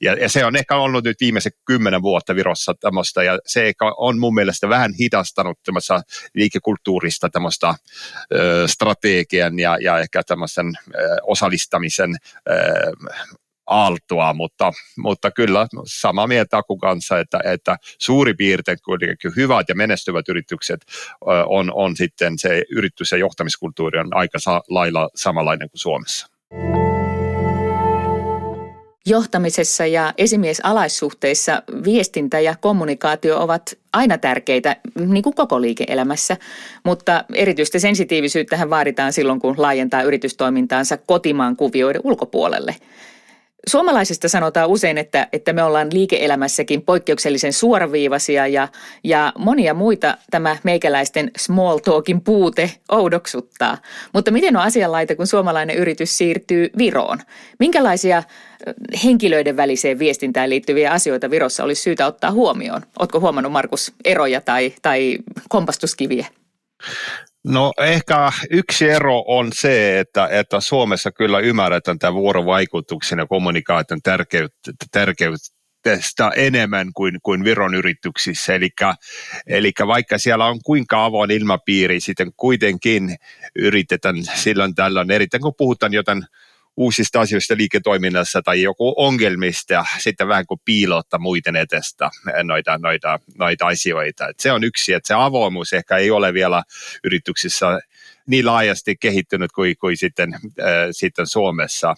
[0.02, 4.20] ja, ja se on ehkä ollut nyt viimeiset kymmenen vuotta Virossa tämmöistä, ja se on
[4.20, 6.02] mun mielestä vähän hidastanut tämmöistä
[6.36, 7.76] liikekulttuurista tämmöistä
[8.34, 12.16] ö, strategian ja, ja ehkä tämmöisen ö, osallistamisen
[12.50, 12.54] ö,
[13.70, 19.76] aaltoa, mutta, mutta kyllä samaa mieltä Aku kanssa, että, että suuri piirtein kuitenkin hyvät ja
[19.76, 20.82] menestyvät yritykset
[21.46, 26.39] on, on sitten se yritys- ja johtamiskulttuuri on aika sa- lailla samanlainen kuin Suomessa.
[29.10, 36.38] Johtamisessa ja esimiesalaissuhteissa viestintä ja kommunikaatio ovat aina tärkeitä, niin kuin koko liike-elämässä,
[36.84, 42.76] mutta erityistä sensitiivisyyttä vaaditaan silloin, kun laajentaa yritystoimintaansa kotimaan kuvioiden ulkopuolelle–
[43.68, 48.68] Suomalaisista sanotaan usein, että, että me ollaan liike-elämässäkin poikkeuksellisen suoraviivaisia ja,
[49.04, 53.78] ja monia muita tämä meikäläisten small talkin puute oudoksuttaa.
[54.14, 57.20] Mutta miten on asianlaita, kun suomalainen yritys siirtyy Viroon?
[57.60, 58.24] Minkälaisia
[59.04, 62.82] henkilöiden väliseen viestintään liittyviä asioita Virossa olisi syytä ottaa huomioon?
[63.00, 65.18] Oletko huomannut, Markus, eroja tai, tai
[65.50, 66.26] kompastuskiviä?
[67.44, 74.02] No ehkä yksi ero on se, että, että Suomessa kyllä ymmärretään tämä vuorovaikutuksen ja kommunikaation
[74.04, 78.56] tärkeyttä, tärkeyttä enemmän kuin, kuin Viron yrityksissä.
[78.56, 78.70] Eli,
[79.48, 83.16] eli vaikka siellä on kuinka avoin ilmapiiri, sitten kuitenkin
[83.56, 86.24] yritetään silloin tällöin, erittäin kun puhutaan jotain
[86.78, 92.10] uusista asioista liiketoiminnassa tai joku ongelmista sitten vähän kuin piilottaa muiden edestä
[92.44, 94.28] noita, noita, noita asioita.
[94.28, 96.64] Et se on yksi, että se avoimuus ehkä ei ole vielä
[97.04, 97.80] yrityksissä
[98.30, 101.96] niin laajasti kehittynyt kuin, kuin sitten, äh, sitten Suomessa.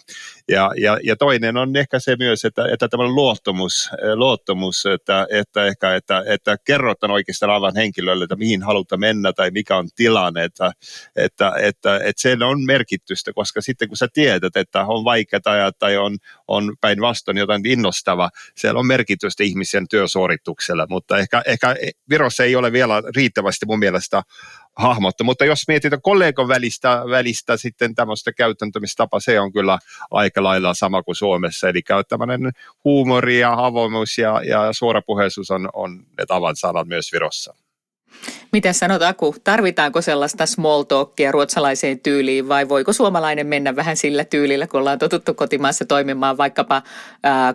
[0.48, 5.26] Ja, ja, ja, toinen on ehkä se myös, että, että tämä luottamus, äh, luottamus että,
[5.30, 9.88] että, ehkä, että, että kerrotaan oikeastaan aivan henkilölle, että mihin halutaan mennä tai mikä on
[9.96, 10.72] tilanne, että,
[11.16, 15.96] että, että, että se on merkitystä, koska sitten kun sä tiedät, että on vaikeaa tai
[15.96, 16.18] on,
[16.48, 21.76] on päinvastoin jotain innostava, siellä on merkitystä ihmisen työsuorituksella, mutta ehkä, ehkä
[22.10, 24.22] Virossa ei ole vielä riittävästi mun mielestä
[24.76, 25.24] hahmottu.
[25.24, 29.78] Mutta jos mietitään kollegan välistä, välistä sitten tämmöistä käytäntömistapa, se on kyllä
[30.10, 31.68] aika lailla sama kuin Suomessa.
[31.68, 32.52] Eli tämmöinen
[32.84, 37.54] huumori ja avoimuus ja, ja suorapuheisuus on, on ne tavan sanat myös Virossa.
[38.52, 44.24] Miten sanot Aku, tarvitaanko sellaista small talkia ruotsalaiseen tyyliin vai voiko suomalainen mennä vähän sillä
[44.24, 46.82] tyylillä, kun ollaan totuttu kotimaassa toimimaan vaikkapa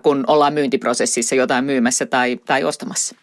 [0.04, 3.16] kun ollaan myyntiprosessissa jotain myymässä tai, tai ostamassa?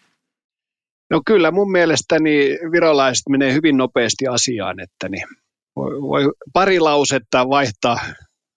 [1.09, 5.27] No kyllä mun mielestäni virolaiset menee hyvin nopeasti asiaan, että niin
[5.75, 7.99] voi, voi pari lausetta vaihtaa,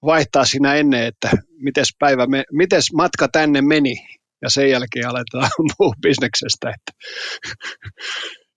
[0.04, 1.30] vaihtaa siinä ennen, että
[1.62, 3.94] mites, päivä me, mites matka tänne meni
[4.42, 6.70] ja sen jälkeen aletaan puhua bisneksestä.
[6.70, 6.92] Että,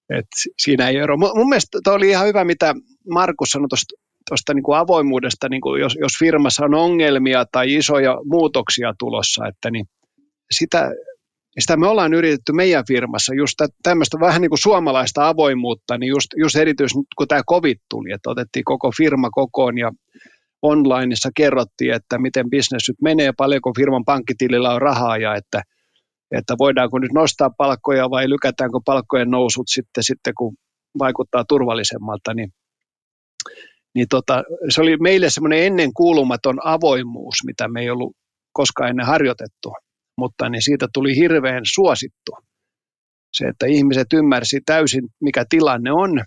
[0.10, 1.18] että siinä ei ero.
[1.18, 2.76] Mun mielestä toi oli ihan hyvä, mitä
[3.10, 3.96] Markus sanoi tuosta
[4.30, 9.48] tuosta niin kuin avoimuudesta, niin kuin jos, jos firmassa on ongelmia tai isoja muutoksia tulossa,
[9.48, 9.86] että niin
[10.52, 10.92] sitä
[11.56, 16.10] ja sitä me ollaan yritetty meidän firmassa, just tämmöistä vähän niin kuin suomalaista avoimuutta, niin
[16.10, 19.92] just, just erityisesti kun tämä COVID tuli, että otettiin koko firma kokoon ja
[20.62, 25.62] onlineissa kerrottiin, että miten bisnes nyt menee, paljonko firman pankkitilillä on rahaa ja että,
[26.38, 30.56] että voidaanko nyt nostaa palkkoja vai lykätäänkö palkkojen nousut sitten, sitten kun
[31.00, 32.50] vaikuttaa turvallisemmalta, niin,
[33.96, 38.16] niin tota, se oli meille semmoinen ennen kuulumaton avoimuus, mitä me ei ollut
[38.54, 39.74] koskaan ennen harjoitettu
[40.18, 42.32] mutta niin siitä tuli hirveän suosittu.
[43.34, 46.22] Se, että ihmiset ymmärsi täysin, mikä tilanne on,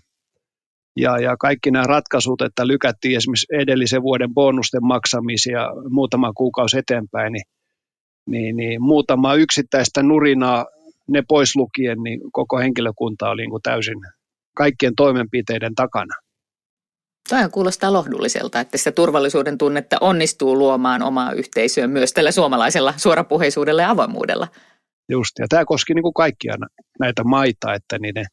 [0.97, 7.33] ja, ja kaikki nämä ratkaisut, että lykättiin esimerkiksi edellisen vuoden bonusten maksamisia muutama kuukausi eteenpäin,
[7.33, 7.45] niin,
[8.29, 10.65] niin, niin muutama yksittäistä nurinaa
[11.07, 13.97] ne pois lukien, niin koko henkilökunta oli niin kuin täysin
[14.55, 16.15] kaikkien toimenpiteiden takana.
[17.29, 23.81] Tämä kuulostaa lohdulliselta, että sitä turvallisuuden tunnetta onnistuu luomaan omaa yhteisöä myös tällä suomalaisella suorapuheisuudella
[23.81, 24.47] ja avoimuudella.
[25.09, 26.55] Just, ja tämä koski niin kuin kaikkia
[26.99, 28.25] näitä maita, että niin ne,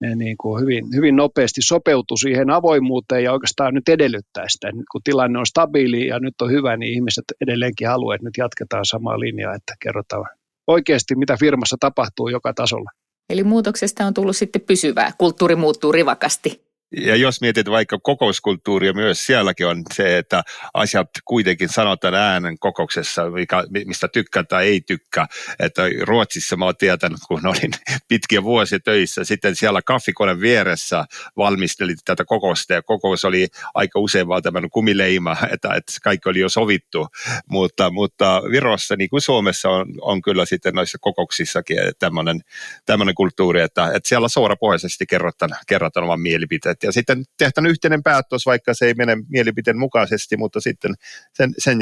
[0.00, 4.72] ne niin kuin hyvin, hyvin nopeasti sopeutui siihen avoimuuteen ja oikeastaan nyt edellyttää sitä.
[4.72, 8.36] Nyt kun tilanne on stabiili ja nyt on hyvä, niin ihmiset edelleenkin haluavat, että nyt
[8.38, 10.26] jatketaan samaa linjaa, että kerrotaan
[10.66, 12.90] oikeasti, mitä firmassa tapahtuu joka tasolla.
[13.30, 15.12] Eli muutoksesta on tullut sitten pysyvää.
[15.18, 16.61] Kulttuuri muuttuu rivakasti.
[16.96, 20.42] Ja jos mietit vaikka kokouskulttuuria myös, sielläkin on se, että
[20.74, 25.26] asiat kuitenkin sanotaan äänen kokouksessa, mikä, mistä tykkää tai ei tykkää.
[25.58, 27.70] Että Ruotsissa mä oon tietänyt, kun olin
[28.08, 31.04] pitkiä vuosia töissä, sitten siellä kahvikoneen vieressä
[31.36, 36.48] valmistelit tätä kokousta ja kokous oli aika usein vaan kumileima, että, että kaikki oli jo
[36.48, 37.06] sovittu.
[37.48, 42.40] Mutta, mutta Virossa, niin kuin Suomessa, on, on kyllä sitten noissa kokouksissakin tämmöinen,
[42.86, 48.46] tämmöinen kulttuuri, että, että siellä suorapohjaisesti kerrotaan, kerrotaan oman mielipiteet ja sitten tehdään yhteinen päätös,
[48.46, 50.94] vaikka se ei mene mielipiteen mukaisesti, mutta sitten
[51.34, 51.78] sen, sen,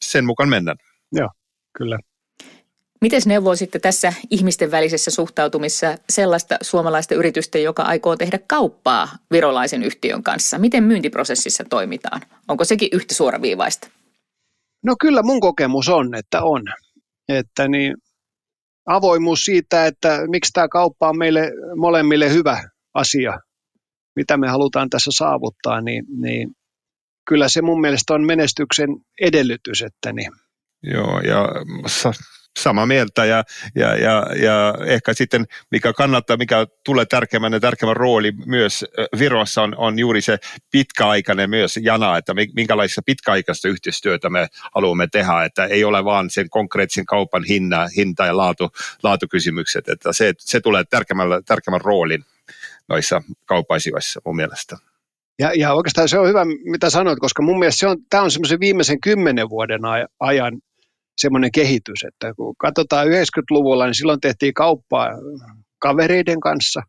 [0.00, 0.76] sen mukaan mennään.
[1.12, 1.28] Joo,
[1.78, 1.98] kyllä.
[3.00, 10.22] Miten neuvoisitte tässä ihmisten välisessä suhtautumissa sellaista suomalaista yritystä, joka aikoo tehdä kauppaa virolaisen yhtiön
[10.22, 10.58] kanssa?
[10.58, 12.20] Miten myyntiprosessissa toimitaan?
[12.48, 13.88] Onko sekin yhtä suoraviivaista?
[14.84, 16.62] No kyllä mun kokemus on, että on.
[17.28, 17.96] Että niin,
[18.86, 23.38] avoimuus siitä, että miksi tämä kauppa on meille molemmille hyvä asia
[24.16, 26.50] mitä me halutaan tässä saavuttaa, niin, niin
[27.28, 28.88] kyllä se mun mielestä on menestyksen
[29.20, 29.82] edellytys.
[29.82, 30.32] Että niin.
[30.82, 31.48] Joo, ja
[32.58, 33.44] samaa mieltä ja,
[33.74, 38.84] ja, ja, ja ehkä sitten mikä kannattaa, mikä tulee tärkeimmän ja tärkeimmän rooli myös
[39.18, 40.38] Virossa on, on juuri se
[40.70, 46.50] pitkäaikainen myös jana, että minkälaista pitkäaikaista yhteistyötä me haluamme tehdä, että ei ole vaan sen
[46.50, 48.70] konkreettisen kaupan hinna, hinta ja laatu,
[49.02, 52.24] laatukysymykset, että se, se tulee tärkeimmän, tärkeimmän roolin
[52.92, 54.76] noissa kaupaisijoissa mun mielestä.
[55.38, 58.60] Ja, ja oikeastaan se on hyvä, mitä sanoit, koska mun mielestä on, tämä on semmoisen
[58.60, 59.80] viimeisen kymmenen vuoden
[60.20, 60.60] ajan
[61.16, 65.08] semmoinen kehitys, että kun katsotaan 90-luvulla, niin silloin tehtiin kauppaa
[65.78, 66.82] kavereiden kanssa.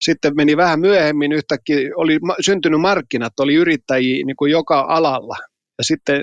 [0.00, 5.36] sitten meni vähän myöhemmin yhtäkkiä, oli syntynyt markkinat, oli yrittäjiä niin kuin joka alalla.
[5.78, 6.22] Ja sitten,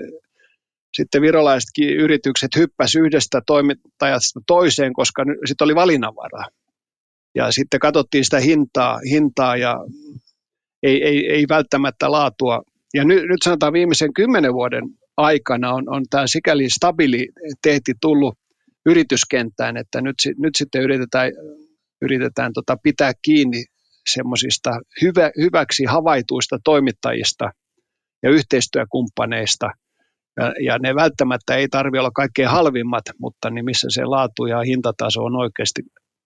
[0.93, 6.45] sitten virolaisetkin yritykset hyppäsivät yhdestä toimittajasta toiseen, koska sitten oli valinnanvaraa.
[7.35, 9.75] Ja sitten katsottiin sitä hintaa, hintaa ja
[10.83, 12.61] ei, ei, ei välttämättä laatua.
[12.93, 14.83] Ja nyt, nyt sanotaan viimeisen kymmenen vuoden
[15.17, 18.37] aikana on, on tämä sikäli stabiliteetti tullut
[18.85, 21.31] yrityskenttään, että nyt, nyt sitten yritetään,
[22.01, 23.63] yritetään tota pitää kiinni
[24.09, 27.49] semmoisista hyvä, hyväksi havaituista toimittajista
[28.23, 29.69] ja yhteistyökumppaneista.
[30.37, 34.61] Ja, ja ne välttämättä ei tarvitse olla kaikkein halvimmat, mutta niin missä se laatu ja
[34.61, 35.81] hintataso on oikeasti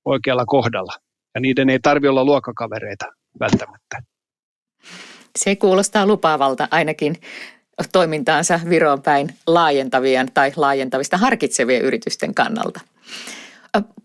[0.08, 0.94] oikealla kohdalla.
[1.36, 3.06] Ja niiden ei tarvitse olla luokkakavereita
[3.40, 4.02] välttämättä.
[5.36, 7.16] Se kuulostaa lupaavalta ainakin
[7.92, 12.80] toimintaansa Viroon päin laajentavien tai laajentavista harkitsevien yritysten kannalta.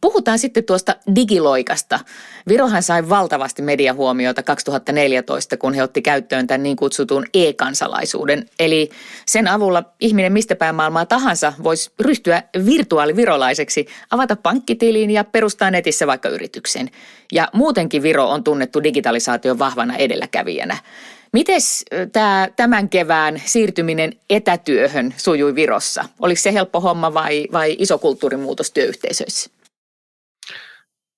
[0.01, 2.01] Puhutaan sitten tuosta digiloikasta.
[2.49, 8.49] Virohan sai valtavasti mediahuomiota 2014, kun he otti käyttöön tämän niin kutsutun e-kansalaisuuden.
[8.59, 8.91] Eli
[9.27, 16.07] sen avulla ihminen mistä päin maailmaa tahansa voisi ryhtyä virtuaalivirolaiseksi, avata pankkitilin ja perustaa netissä
[16.07, 16.91] vaikka yrityksen.
[17.33, 20.77] Ja muutenkin Viro on tunnettu digitalisaation vahvana edelläkävijänä.
[21.33, 21.61] Miten
[22.13, 26.05] tämä tämän kevään siirtyminen etätyöhön sujui Virossa?
[26.21, 29.51] Oliko se helppo homma vai, vai iso kulttuurimuutos työyhteisöissä?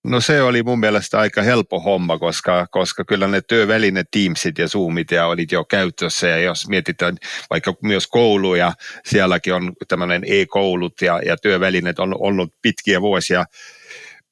[0.05, 4.69] No se oli mun mielestä aika helppo homma, koska, koska kyllä ne työvälineet, Teamsit ja
[4.69, 6.29] Zoomit ja olit jo käytössä.
[6.29, 7.17] Ja jos mietitään
[7.51, 8.73] vaikka myös kouluja,
[9.07, 13.45] sielläkin on tämmöinen e-koulut ja, ja työvälineet on ollut pitkiä vuosia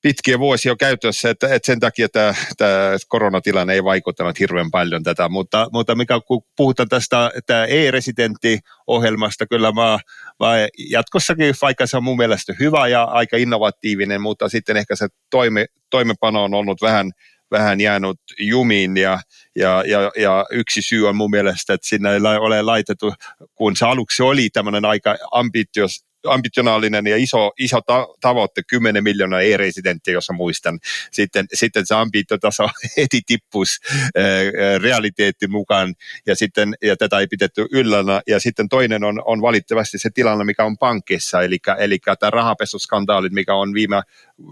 [0.02, 5.28] pitkiä vuosia käytössä, että, että sen takia tämä, tämä koronatilanne ei vaikuttanut hirveän paljon tätä,
[5.28, 9.98] mutta, mutta mikä, kun puhutaan tästä tämä e-residentti-ohjelmasta, kyllä mä,
[10.40, 10.52] mä
[10.90, 15.66] jatkossakin, vaikka se on mun mielestä hyvä ja aika innovatiivinen, mutta sitten ehkä se toime,
[15.90, 17.10] toimepano on ollut vähän,
[17.50, 19.18] vähän jäänyt jumiin ja,
[19.56, 23.14] ja, ja, ja yksi syy on mun mielestä, että sinne ei ole laitettu,
[23.54, 29.40] kun se aluksi oli tämmöinen aika ambitios, ambitionaalinen ja iso, iso ta- tavoite, 10 miljoonaa
[29.40, 30.78] e-residenttiä, jossa muistan.
[31.10, 33.80] Sitten, sitten se ambitiotaso heti tippus
[34.82, 35.94] realiteetti mukaan
[36.26, 38.22] ja, sitten, ja tätä ei pidetty yllänä.
[38.26, 43.32] Ja sitten toinen on, on valitettavasti se tilanne, mikä on pankissa, eli, eli tämä rahapesuskandaalit,
[43.32, 44.02] mikä on viime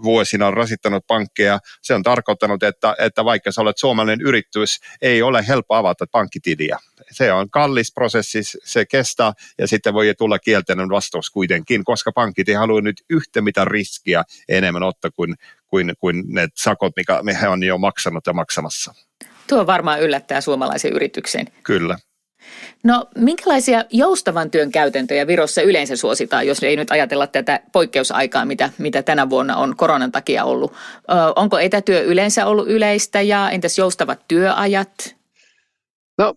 [0.03, 1.59] vuosina rasittanut pankkeja.
[1.81, 6.77] Se on tarkoittanut, että, että vaikka sä olet suomalainen yritys, ei ole helppo avata pankkitiliä.
[7.11, 12.49] Se on kallis prosessi, se kestää ja sitten voi tulla kielteinen vastaus kuitenkin, koska pankit
[12.49, 15.35] ei halua nyt yhtä mitä riskiä enemmän ottaa kuin,
[15.67, 18.93] kuin, kuin ne sakot, mikä me on jo maksanut ja maksamassa.
[19.47, 21.45] Tuo varmaan yllättää suomalaisen yrityksen.
[21.63, 21.97] Kyllä.
[22.83, 28.69] No minkälaisia joustavan työn käytäntöjä Virossa yleensä suositaan, jos ei nyt ajatella tätä poikkeusaikaa, mitä,
[28.77, 30.71] mitä tänä vuonna on koronan takia ollut?
[30.71, 30.75] Ö,
[31.35, 35.15] onko etätyö yleensä ollut yleistä ja entäs joustavat työajat?
[36.17, 36.33] No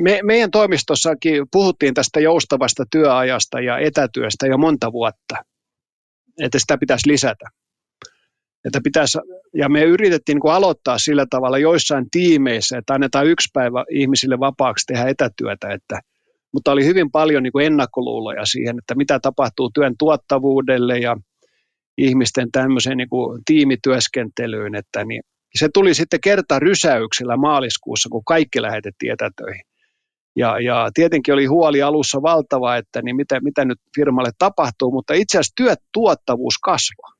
[0.00, 5.36] me, meidän toimistossakin puhuttiin tästä joustavasta työajasta ja etätyöstä jo monta vuotta,
[6.42, 7.44] että sitä pitäisi lisätä.
[8.64, 9.18] Että pitäisi,
[9.54, 14.86] ja me yritettiin niin aloittaa sillä tavalla joissain tiimeissä, että annetaan yksi päivä ihmisille vapaaksi
[14.86, 16.00] tehdä etätyötä, että,
[16.52, 21.16] mutta oli hyvin paljon niin ennakkoluuloja siihen, että mitä tapahtuu työn tuottavuudelle ja
[21.98, 25.22] ihmisten tämmöiseen niin kuin tiimityöskentelyyn, että niin,
[25.58, 29.62] se tuli sitten kerta rysäyksellä maaliskuussa, kun kaikki lähetettiin etätöihin.
[30.36, 35.14] Ja, ja tietenkin oli huoli alussa valtava, että niin mitä, mitä nyt firmalle tapahtuu, mutta
[35.14, 37.13] itse asiassa työtuottavuus kasvaa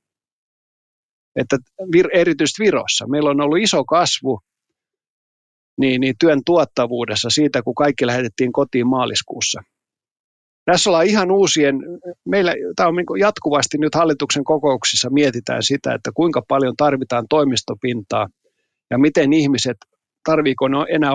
[1.37, 1.57] että
[1.93, 4.41] vir, erityisesti Virossa meillä on ollut iso kasvu
[5.81, 9.61] niin, niin työn tuottavuudessa siitä, kun kaikki lähetettiin kotiin maaliskuussa.
[10.65, 11.77] Tässä ollaan ihan uusien,
[12.29, 18.27] meillä tämä on niin jatkuvasti nyt hallituksen kokouksissa mietitään sitä, että kuinka paljon tarvitaan toimistopintaa
[18.91, 19.77] ja miten ihmiset,
[20.25, 21.13] tarviiko ne enää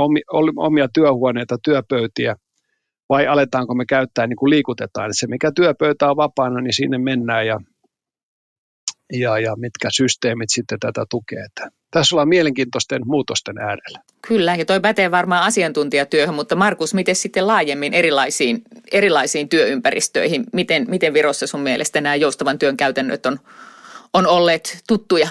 [0.57, 2.35] omia työhuoneita, työpöytiä
[3.09, 5.09] vai aletaanko me käyttää niin kuin liikutetaan.
[5.13, 7.59] Se mikä työpöytä on vapaana, niin sinne mennään ja
[9.13, 11.43] ja, ja mitkä systeemit sitten tätä tukee.
[11.45, 13.99] Että tässä ollaan mielenkiintoisten muutosten äärellä.
[14.27, 20.43] Kyllä, ja toi pätee varmaan asiantuntijatyöhön, mutta Markus, miten sitten laajemmin erilaisiin, erilaisiin työympäristöihin?
[20.53, 23.39] Miten, miten Virossa sun mielestä nämä joustavan työn käytännöt on,
[24.13, 25.29] on olleet tuttuja?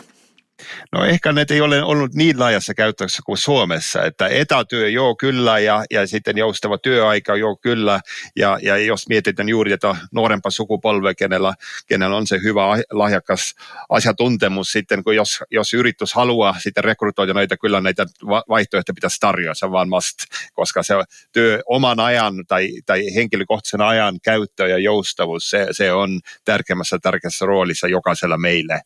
[0.93, 5.59] No ehkä ne ei ole ollut niin laajassa käytössä kuin Suomessa, että etätyö joo kyllä
[5.59, 8.01] ja, ja sitten joustava työaika joo kyllä
[8.37, 11.55] ja, ja jos mietitään juuri tätä nuorempaa sukupolvea, kenellä,
[11.87, 13.55] kenellä on se hyvä lahjakas
[13.89, 18.07] asiantuntemus sitten, kun jos, jos yritys haluaa sitten rekrytoida näitä, kyllä näitä
[18.49, 20.19] vaihtoehtoja pitäisi tarjota, se vaan must,
[20.53, 20.95] koska se
[21.33, 27.47] työ oman ajan tai, tai henkilökohtaisen ajan käyttö ja joustavuus, se, se on tärkeimmässä tärkeässä
[27.47, 28.81] roolissa jokaisella meille.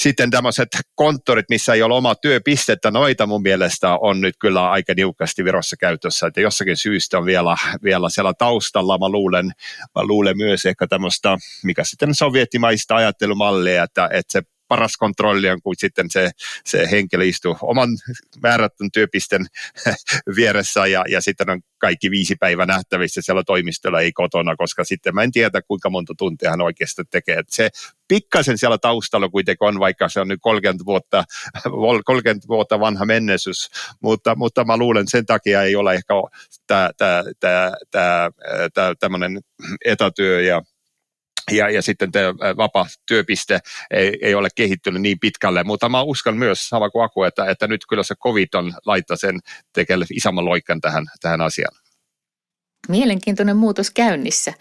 [0.00, 4.92] Sitten tämmöiset konttorit, missä ei ole omaa työpistettä, noita mun mielestä on nyt kyllä aika
[4.96, 9.46] niukasti Virossa käytössä, että jossakin syystä on vielä, vielä siellä taustalla, mä luulen,
[9.94, 15.62] mä luulen myös ehkä tämmöistä, mikä sitten sovjettimaista ajattelumallia, että, että se paras kontrolli on,
[15.62, 16.30] kun sitten se,
[16.64, 17.88] se henkilö istuu oman
[18.42, 19.46] määrätyn työpisten
[20.36, 25.14] vieressä ja, ja sitten on kaikki viisi päivää nähtävissä siellä toimistolla, ei kotona, koska sitten
[25.14, 27.42] mä en tiedä, kuinka monta tuntia hän oikeasti tekee.
[27.48, 27.68] Se
[28.08, 31.24] pikkasen siellä taustalla kuitenkin on, vaikka se on nyt 30 vuotta,
[32.04, 33.70] 30 vuotta vanha menneisyys,
[34.02, 36.14] mutta, mutta mä luulen, sen takia ei ole ehkä
[36.70, 37.72] tämä
[39.00, 39.40] tämmöinen
[39.84, 40.62] etätyö ja
[41.50, 43.58] ja, ja sitten tämä vapaa työpiste
[43.90, 47.68] ei, ei ole kehittynyt niin pitkälle, mutta mä uskon myös sama kuin Aku, että, että
[47.68, 49.40] nyt kyllä se COVID on laittaa sen
[49.72, 51.76] tekelle isomman loikan tähän, tähän asiaan.
[52.88, 54.52] Mielenkiintoinen muutos käynnissä.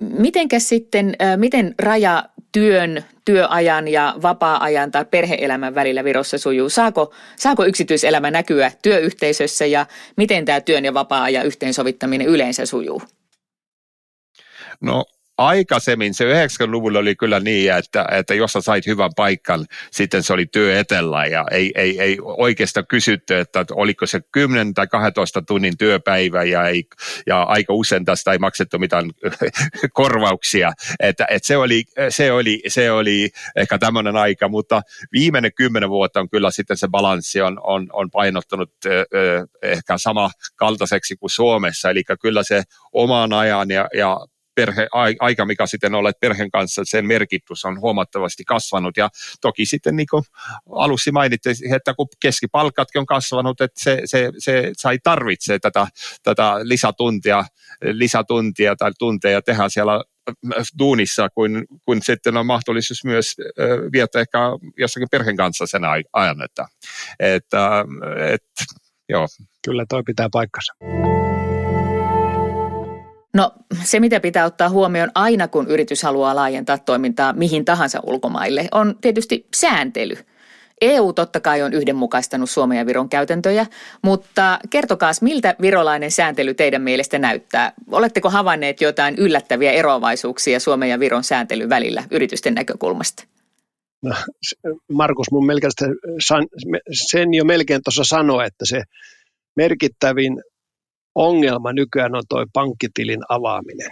[0.00, 6.68] Mitenkäs sitten, miten raja työn, työajan ja vapaa-ajan tai perheelämän välillä Virossa sujuu?
[6.68, 9.86] Saako, saako yksityiselämä näkyä työyhteisössä ja
[10.16, 13.02] miten tämä työn ja vapaa-ajan yhteensovittaminen yleensä sujuu?
[14.80, 15.04] No
[15.38, 20.32] aikaisemmin se 90-luvulla oli kyllä niin, että, että jos sä sait hyvän paikan, sitten se
[20.32, 25.42] oli työ etellä ja ei, ei, ei oikeastaan kysytty, että oliko se 10 tai 12
[25.42, 26.84] tunnin työpäivä ja, ei,
[27.26, 29.10] ja aika usein tästä ei maksettu mitään
[29.92, 30.72] korvauksia.
[31.00, 36.20] Että, että se, oli, se, oli, se oli ehkä tämmöinen aika, mutta viimeinen kymmenen vuotta
[36.20, 38.72] on kyllä sitten se balanssi on, on, on painottunut
[39.62, 42.62] ehkä sama kaltaiseksi kuin Suomessa, eli kyllä se
[42.92, 44.18] oman ajan ja, ja
[44.54, 44.88] perhe,
[45.20, 48.96] aika, mikä sitten olet perheen kanssa, sen merkitys on huomattavasti kasvanut.
[48.96, 49.08] Ja
[49.40, 50.24] toki sitten niin kuin
[50.70, 55.86] alussa mainitte, että kun keskipalkatkin on kasvanut, että se, se, se sai tarvitsee tätä,
[56.22, 57.44] tätä lisätuntia,
[57.92, 60.04] lisätuntia tai tunteja tehdä siellä
[60.78, 63.36] duunissa, kun, kun sitten on mahdollisuus myös
[63.92, 64.38] viettää ehkä
[64.78, 65.82] jossakin perheen kanssa sen
[66.12, 66.42] ajan.
[66.42, 66.66] Että,
[67.20, 67.84] että,
[68.34, 68.64] että,
[69.08, 69.26] joo.
[69.64, 70.72] Kyllä toi pitää paikkansa.
[73.34, 73.52] No
[73.84, 78.98] se, mitä pitää ottaa huomioon aina, kun yritys haluaa laajentaa toimintaa mihin tahansa ulkomaille, on
[79.00, 80.14] tietysti sääntely.
[80.80, 83.66] EU totta kai on yhdenmukaistanut Suomen ja Viron käytäntöjä,
[84.02, 87.72] mutta kertokaas, miltä virolainen sääntely teidän mielestä näyttää?
[87.90, 93.24] Oletteko havainneet jotain yllättäviä eroavaisuuksia Suomen ja Viron sääntelyn välillä yritysten näkökulmasta?
[94.02, 94.14] No,
[94.92, 95.72] Markus, mun melkein
[96.92, 98.82] sen jo melkein tuossa sanoi, että se
[99.56, 100.42] merkittävin
[101.14, 103.90] ongelma nykyään on tuo pankkitilin avaaminen.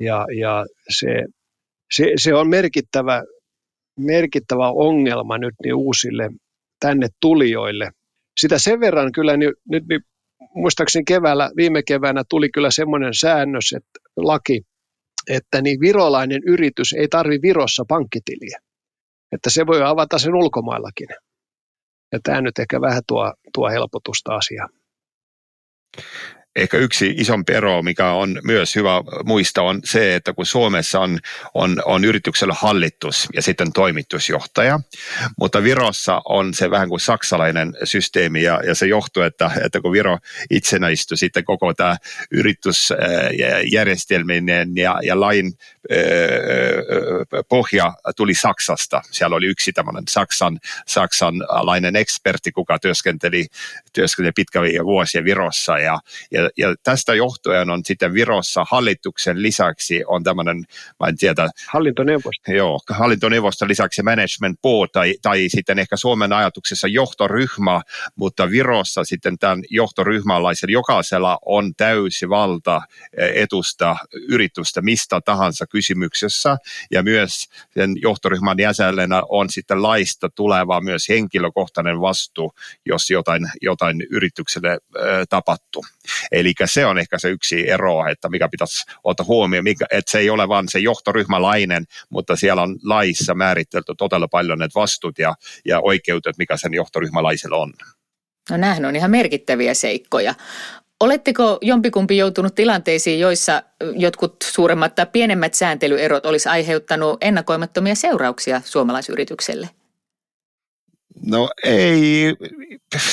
[0.00, 1.24] Ja, ja se,
[1.92, 3.22] se, se, on merkittävä,
[3.98, 6.30] merkittävä ongelma nyt niin uusille
[6.80, 7.90] tänne tulijoille.
[8.40, 10.00] Sitä sen verran kyllä nyt, nyt niin
[10.54, 14.62] muistaakseni keväällä, viime keväänä tuli kyllä semmoinen säännös, että laki,
[15.30, 18.58] että niin virolainen yritys ei tarvi Virossa pankkitiliä.
[19.32, 21.08] Että se voi avata sen ulkomaillakin.
[22.12, 24.79] Ja tämä nyt ehkä vähän tuo, tuo helpotusta asiaan
[26.56, 28.90] ehkä yksi isompi ero, mikä on myös hyvä
[29.24, 31.18] muistaa, on se, että kun Suomessa on,
[31.54, 34.80] on, on yrityksellä hallitus ja sitten toimitusjohtaja,
[35.38, 39.92] mutta Virossa on se vähän kuin saksalainen systeemi ja, ja se johtuu, että, että kun
[39.92, 40.18] Viro
[40.50, 41.96] itsenäistyi sitten koko tämä
[42.30, 45.52] yritysjärjestelminen ja, ja lain
[47.48, 49.02] pohja tuli Saksasta.
[49.10, 53.46] Siellä oli yksi tämmöinen Saksan, saksanlainen ekspertti, kuka työskenteli,
[53.92, 55.98] työskenteli pitkiä vuosia Virossa ja,
[56.30, 60.64] ja ja, tästä johtuen on sitten Virossa hallituksen lisäksi on tämmöinen,
[61.00, 61.50] mä en tiedä.
[61.68, 62.52] Hallintoneuvosto.
[62.52, 67.80] Joo, hallintoneuvoston lisäksi management board tai, tai sitten ehkä Suomen ajatuksessa johtoryhmä,
[68.16, 72.82] mutta Virossa sitten tämän johtoryhmälaisen jokaisella on täysi valta
[73.34, 73.96] etusta
[74.28, 76.56] yritystä mistä tahansa kysymyksessä
[76.90, 82.52] ja myös sen johtoryhmän jäsenenä on sitten laista tuleva myös henkilökohtainen vastuu,
[82.86, 84.78] jos jotain, jotain yritykselle
[85.28, 85.84] tapahtuu.
[86.32, 90.18] Eli se on ehkä se yksi ero, että mikä pitäisi ottaa huomioon, mikä, että se
[90.18, 95.34] ei ole vain se johtoryhmälainen, mutta siellä on laissa määritelty todella paljon ne vastuut ja,
[95.64, 97.72] ja oikeutet, mikä sen johtoryhmälaisella on.
[98.50, 100.34] No nämähän on ihan merkittäviä seikkoja.
[101.00, 103.62] Oletteko jompikumpi joutunut tilanteisiin, joissa
[103.96, 109.68] jotkut suuremmat tai pienemmät sääntelyerot olisi aiheuttanut ennakoimattomia seurauksia suomalaisyritykselle?
[111.26, 112.34] No ei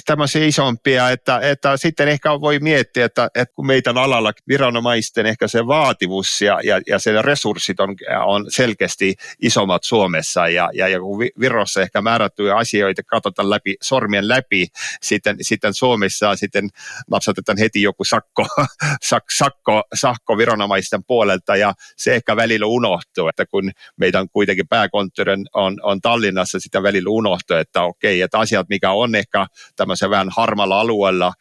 [0.06, 5.48] tämmöisiä isompia, että, että sitten ehkä voi miettiä, että, että kun meidän alalla viranomaisten ehkä
[5.48, 7.96] se vaatimus ja, ja, ja se resurssit on,
[8.26, 14.28] on selkeästi isommat Suomessa ja, ja, ja kun Virossa ehkä määrättyjä asioita katsotaan läpi, sormien
[14.28, 14.68] läpi,
[15.02, 16.70] sitten, sitten Suomessa sitten
[17.12, 18.46] napsatetaan heti joku sakko,
[19.02, 25.34] sak, sakko, sakko viranomaisten puolelta ja se ehkä välillä unohtuu, että kun meidän kuitenkin pääkonttori
[25.54, 30.30] on, on Tallinnassa, sitä välillä unohtuu, että okei, että asiat, mikä on ehkä tämmöisen vähän
[30.30, 31.34] harmalla alueella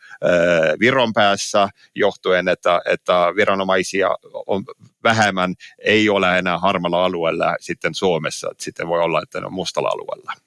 [0.81, 4.09] Viron päässä johtuen, että, että viranomaisia
[4.47, 4.65] on
[5.05, 5.55] vähemmän,
[5.85, 9.89] ei ole enää harmalla alueella sitten Suomessa, että sitten voi olla, että ne on mustalla
[9.89, 10.46] alueella.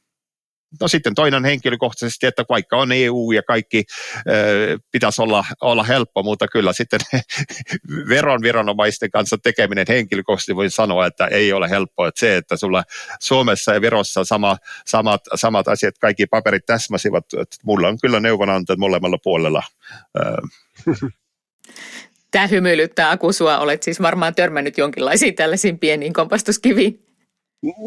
[0.81, 3.83] No sitten toinen henkilökohtaisesti, että vaikka on EU ja kaikki
[4.91, 6.99] pitäisi olla, olla helppo, mutta kyllä sitten
[8.09, 12.07] veron viranomaisten kanssa tekeminen henkilökohtaisesti voi sanoa, että ei ole helppoa.
[12.07, 12.83] Että se, että sulla
[13.19, 18.79] Suomessa ja Virossa sama, samat, samat asiat, kaikki paperit täsmäsivät, että mulla on kyllä neuvonantajat
[18.79, 19.63] molemmalla puolella.
[22.31, 23.57] Tämä hymyilyttää Akusua.
[23.57, 27.05] Olet siis varmaan törmännyt jonkinlaisiin tällaisiin pieniin kompastuskiviin.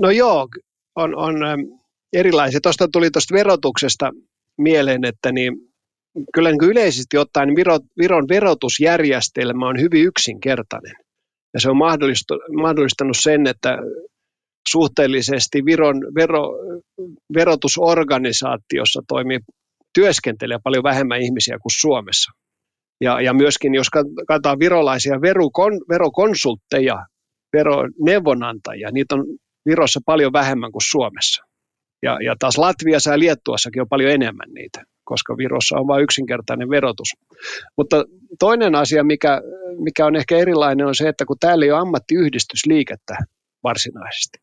[0.00, 0.48] No joo,
[0.96, 1.36] on, on
[2.12, 2.60] erilaisia.
[2.60, 4.10] Tuosta tuli tuosta verotuksesta
[4.58, 5.52] mieleen, että niin,
[6.34, 10.94] kyllä niin yleisesti ottaen niin Viro, Viron verotusjärjestelmä on hyvin yksinkertainen.
[11.54, 11.76] Ja se on
[12.56, 13.78] mahdollistanut sen, että
[14.68, 16.50] suhteellisesti Viron vero,
[17.34, 19.38] verotusorganisaatiossa toimii,
[19.94, 22.32] työskentelee paljon vähemmän ihmisiä kuin Suomessa.
[23.00, 23.90] Ja, ja myöskin jos
[24.28, 27.06] katsotaan virolaisia verukon, verokonsultteja,
[27.52, 29.24] veroneuvonantajia, niitä on
[29.66, 31.42] Virossa paljon vähemmän kuin Suomessa.
[32.02, 36.70] Ja, ja taas Latviassa ja Liettuassakin on paljon enemmän niitä, koska Virossa on vain yksinkertainen
[36.70, 37.08] verotus.
[37.76, 38.04] Mutta
[38.38, 39.40] toinen asia, mikä,
[39.78, 43.16] mikä on ehkä erilainen, on se, että kun täällä ei ole ammattiyhdistysliikettä
[43.64, 44.38] varsinaisesti.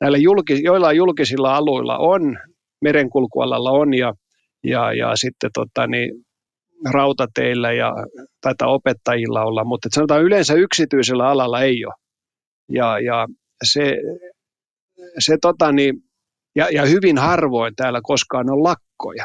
[0.00, 2.38] Näillä julkis, joillain julkisilla alueilla on,
[2.82, 4.12] merenkulkualalla on ja,
[4.64, 6.10] ja, ja sitten tota, niin,
[6.92, 7.92] rautateillä ja
[8.40, 11.94] taitaa opettajilla olla, mutta sanotaan yleensä yksityisellä alalla ei ole.
[12.68, 13.26] Ja, ja
[13.64, 13.96] se,
[15.18, 15.94] se tota, niin,
[16.56, 19.24] ja, ja hyvin harvoin täällä koskaan on lakkoja.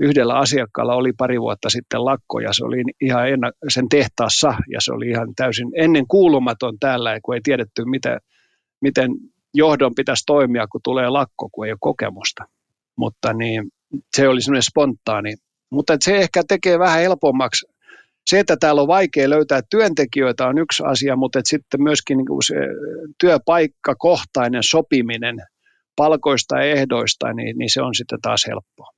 [0.00, 4.80] Yhdellä asiakkaalla oli pari vuotta sitten lakko ja se oli ihan enna, sen tehtaassa ja
[4.80, 8.18] se oli ihan täysin ennen kuulumaton täällä, kun ei tiedetty, miten,
[8.80, 9.10] miten
[9.54, 12.44] johdon pitäisi toimia, kun tulee lakko, kun ei ole kokemusta.
[12.96, 13.62] Mutta niin,
[14.16, 15.34] se oli semmoinen spontaani.
[15.70, 17.66] Mutta se ehkä tekee vähän helpommaksi.
[18.26, 22.54] Se, että täällä on vaikea löytää työntekijöitä on yksi asia, mutta sitten myöskin niin se
[23.20, 25.36] työpaikkakohtainen sopiminen–
[25.98, 28.90] palkoista ja ehdoista, niin, niin se on sitten taas helppoa.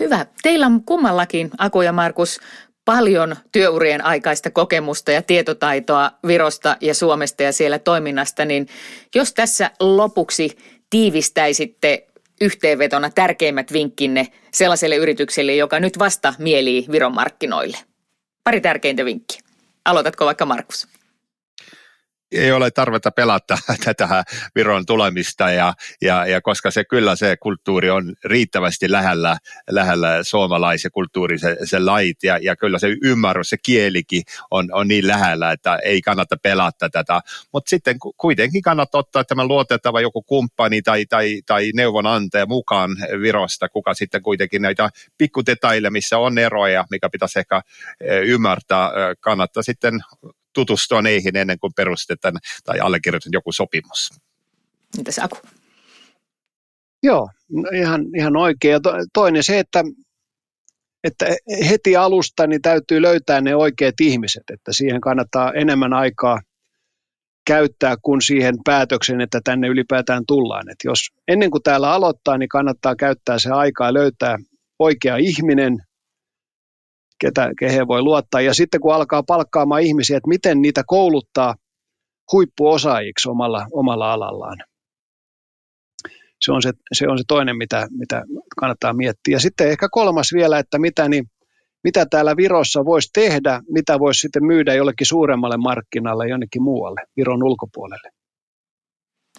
[0.00, 0.26] Hyvä.
[0.42, 2.40] Teillä on kummallakin, Aku ja Markus,
[2.84, 8.66] paljon työurien aikaista kokemusta ja tietotaitoa Virosta ja Suomesta ja siellä toiminnasta, niin
[9.14, 10.58] jos tässä lopuksi
[10.90, 12.06] tiivistäisitte
[12.40, 17.78] yhteenvetona tärkeimmät vinkkinne sellaiselle yritykselle, joka nyt vasta mielii Viron markkinoille.
[18.44, 19.40] Pari tärkeintä vinkkiä.
[19.84, 20.88] Aloitatko vaikka Markus?
[22.34, 24.24] Ei ole tarvetta pelata tätä
[24.54, 29.36] Viron tulemista ja, ja, ja koska se kyllä se kulttuuri on riittävästi lähellä,
[29.70, 34.88] lähellä suomalaisen kulttuuri, se, se lait ja, ja kyllä se ymmärrys, se kielikin on, on
[34.88, 37.20] niin lähellä, että ei kannata pelata tätä.
[37.52, 43.68] Mutta sitten kuitenkin kannattaa ottaa tämä luotettava joku kumppani tai, tai, tai neuvonantaja mukaan Virosta,
[43.68, 47.60] kuka sitten kuitenkin näitä pikkudetaille, missä on eroja, mikä pitäisi ehkä
[48.00, 50.00] eh, ymmärtää, eh, kannattaa sitten
[50.54, 52.34] tutustua niihin ennen kuin perustetaan
[52.64, 54.10] tai allekirjoitetaan joku sopimus.
[54.96, 55.36] Mitäs Aku?
[57.02, 58.72] Joo, no ihan, ihan oikein.
[58.72, 58.80] Ja
[59.12, 59.84] toinen se, että,
[61.04, 61.26] että
[61.68, 66.40] heti alusta niin täytyy löytää ne oikeat ihmiset, että siihen kannattaa enemmän aikaa
[67.46, 70.70] käyttää kuin siihen päätöksen, että tänne ylipäätään tullaan.
[70.70, 74.36] Et jos ennen kuin täällä aloittaa, niin kannattaa käyttää se aikaa löytää
[74.78, 75.78] oikea ihminen,
[77.26, 78.40] ketä, kehen voi luottaa.
[78.40, 81.54] Ja sitten kun alkaa palkkaamaan ihmisiä, että miten niitä kouluttaa
[82.32, 84.58] huippuosaajiksi omalla, omalla alallaan.
[86.40, 88.22] Se on se, se on se toinen, mitä, mitä
[88.60, 89.36] kannattaa miettiä.
[89.36, 91.24] Ja sitten ehkä kolmas vielä, että mitä, niin,
[91.84, 97.42] mitä täällä Virossa voisi tehdä, mitä voisi sitten myydä jollekin suuremmalle markkinalle jonnekin muualle, Viron
[97.42, 98.10] ulkopuolelle.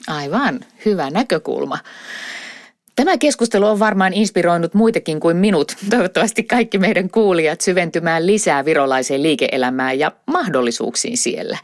[0.08, 1.78] Aivan, hyvä näkökulma.
[2.96, 9.24] Tämä keskustelu on varmaan inspiroinut muitakin kuin minut, toivottavasti kaikki meidän kuulijat syventymään lisää virolaiseen
[9.24, 11.58] liike-elämään ja mahdollisuuksiin siellä.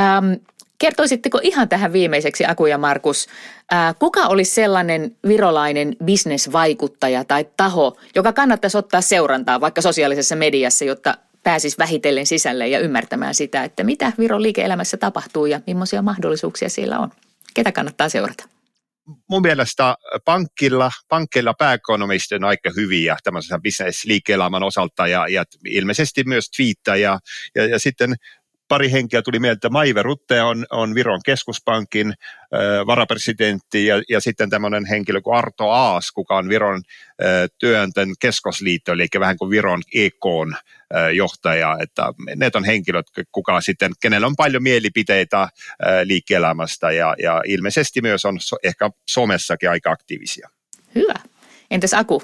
[0.00, 0.32] Ähm,
[0.78, 3.26] kertoisitteko ihan tähän viimeiseksi, Aku ja Markus,
[3.72, 10.84] äh, kuka olisi sellainen virolainen bisnesvaikuttaja tai taho, joka kannattaisi ottaa seurantaa vaikka sosiaalisessa mediassa,
[10.84, 16.68] jotta pääsisi vähitellen sisälle ja ymmärtämään sitä, että mitä Viron liike-elämässä tapahtuu ja millaisia mahdollisuuksia
[16.68, 17.10] siellä on?
[17.54, 18.53] Ketä kannattaa seurata?
[19.30, 26.50] Mun mielestä pankilla, pankkeilla pääekonomistit on aika hyviä tämmöisen business-liike-elämän osalta ja, ja ilmeisesti myös
[26.50, 27.18] twiittaa ja,
[27.54, 28.14] ja, ja sitten
[28.68, 34.20] pari henkeä tuli mieltä, että Maive Rutte on, on Viron keskuspankin äh, varapresidentti ja, ja
[34.20, 36.82] sitten tämmöinen henkilö kuin Arto Aas, kuka on Viron
[37.22, 43.60] äh, työnten keskosliitto, eli vähän kuin Viron EKn äh, johtaja, että ne on henkilöt, kuka
[43.60, 45.50] sitten, kenellä on paljon mielipiteitä äh,
[46.04, 50.48] liike-elämästä ja, ja ilmeisesti myös on so, ehkä somessakin aika aktiivisia.
[50.94, 51.14] Hyvä.
[51.70, 52.22] Entäs Aku?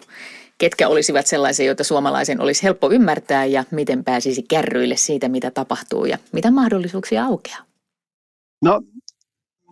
[0.61, 6.05] Ketkä olisivat sellaisia, joita suomalaisen olisi helppo ymmärtää ja miten pääsisi kärryille siitä, mitä tapahtuu
[6.05, 7.65] ja mitä mahdollisuuksia aukeaa?
[8.63, 8.81] No,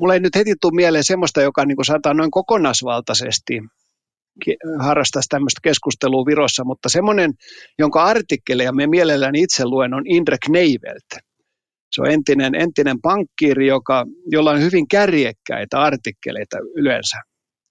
[0.01, 3.61] mulle ei nyt heti tule mieleen semmoista, joka niin sanotaan noin kokonaisvaltaisesti
[4.78, 7.32] harrastaisi tämmöistä keskustelua Virossa, mutta semmoinen,
[7.78, 11.09] jonka artikkeleja me mielelläni itse luen, on Indrek Neivelt.
[11.93, 17.16] Se on entinen, entinen pankkiiri, joka, jolla on hyvin kärjekkäitä artikkeleita yleensä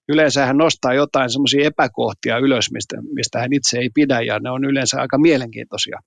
[0.08, 4.50] yleensä hän nostaa jotain semmoisia epäkohtia ylös, mistä, mistä hän itse ei pidä, ja ne
[4.50, 5.98] on yleensä aika mielenkiintoisia.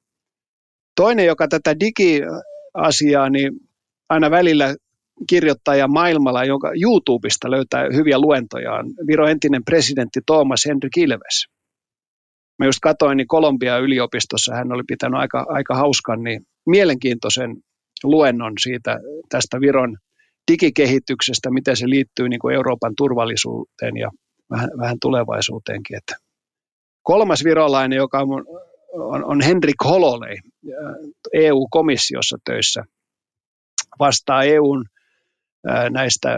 [0.95, 3.51] Toinen, joka tätä digiasiaa, niin
[4.09, 4.75] aina välillä
[5.29, 11.45] kirjoittaja maailmalla, jonka YouTubesta löytää hyviä luentoja, on Viro entinen presidentti Thomas Henry Kilves.
[12.59, 17.57] Mä just katsoin, niin Kolumbia yliopistossa hän oli pitänyt aika, aika hauskan, niin mielenkiintoisen
[18.03, 18.99] luennon siitä
[19.29, 19.97] tästä Viron
[20.51, 24.09] digikehityksestä, miten se liittyy niin kuin Euroopan turvallisuuteen ja
[24.49, 25.97] vähän, vähän tulevaisuuteenkin.
[25.97, 26.15] Että
[27.03, 28.45] kolmas virolainen, joka on,
[28.93, 30.37] on, on Henrik Hololei,
[31.33, 32.83] EU-komissiossa töissä,
[33.99, 34.85] vastaa EUn
[35.89, 36.37] näistä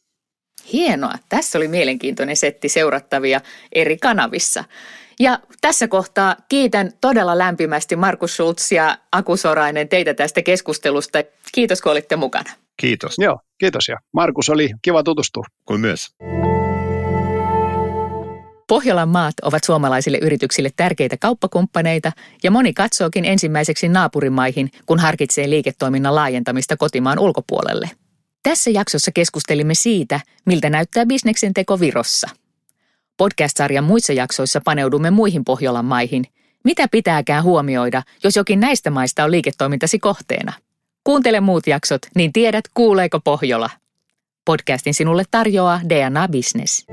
[0.72, 1.12] Hienoa.
[1.28, 3.40] Tässä oli mielenkiintoinen setti seurattavia
[3.72, 4.64] eri kanavissa.
[5.20, 11.18] Ja tässä kohtaa kiitän todella lämpimästi Markus Schultz ja Aku Sorainen teitä tästä keskustelusta.
[11.54, 12.50] Kiitos kun olitte mukana.
[12.76, 13.14] Kiitos.
[13.18, 15.44] Joo, kiitos ja Markus oli kiva tutustua.
[15.64, 16.08] Kuin myös.
[18.72, 22.12] Pohjolan maat ovat suomalaisille yrityksille tärkeitä kauppakumppaneita
[22.42, 27.90] ja moni katsookin ensimmäiseksi naapurimaihin, kun harkitsee liiketoiminnan laajentamista kotimaan ulkopuolelle.
[28.42, 32.28] Tässä jaksossa keskustelimme siitä, miltä näyttää bisneksen teko Virossa.
[33.16, 36.24] Podcast-sarjan muissa jaksoissa paneudumme muihin Pohjolan maihin.
[36.64, 40.52] Mitä pitääkään huomioida, jos jokin näistä maista on liiketoimintasi kohteena?
[41.04, 43.70] Kuuntele muut jaksot, niin tiedät kuuleeko Pohjola.
[44.44, 46.86] Podcastin sinulle tarjoaa DNA Business.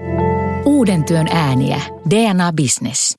[0.80, 1.82] Uuden työn ääniä.
[2.10, 3.19] DNA Business.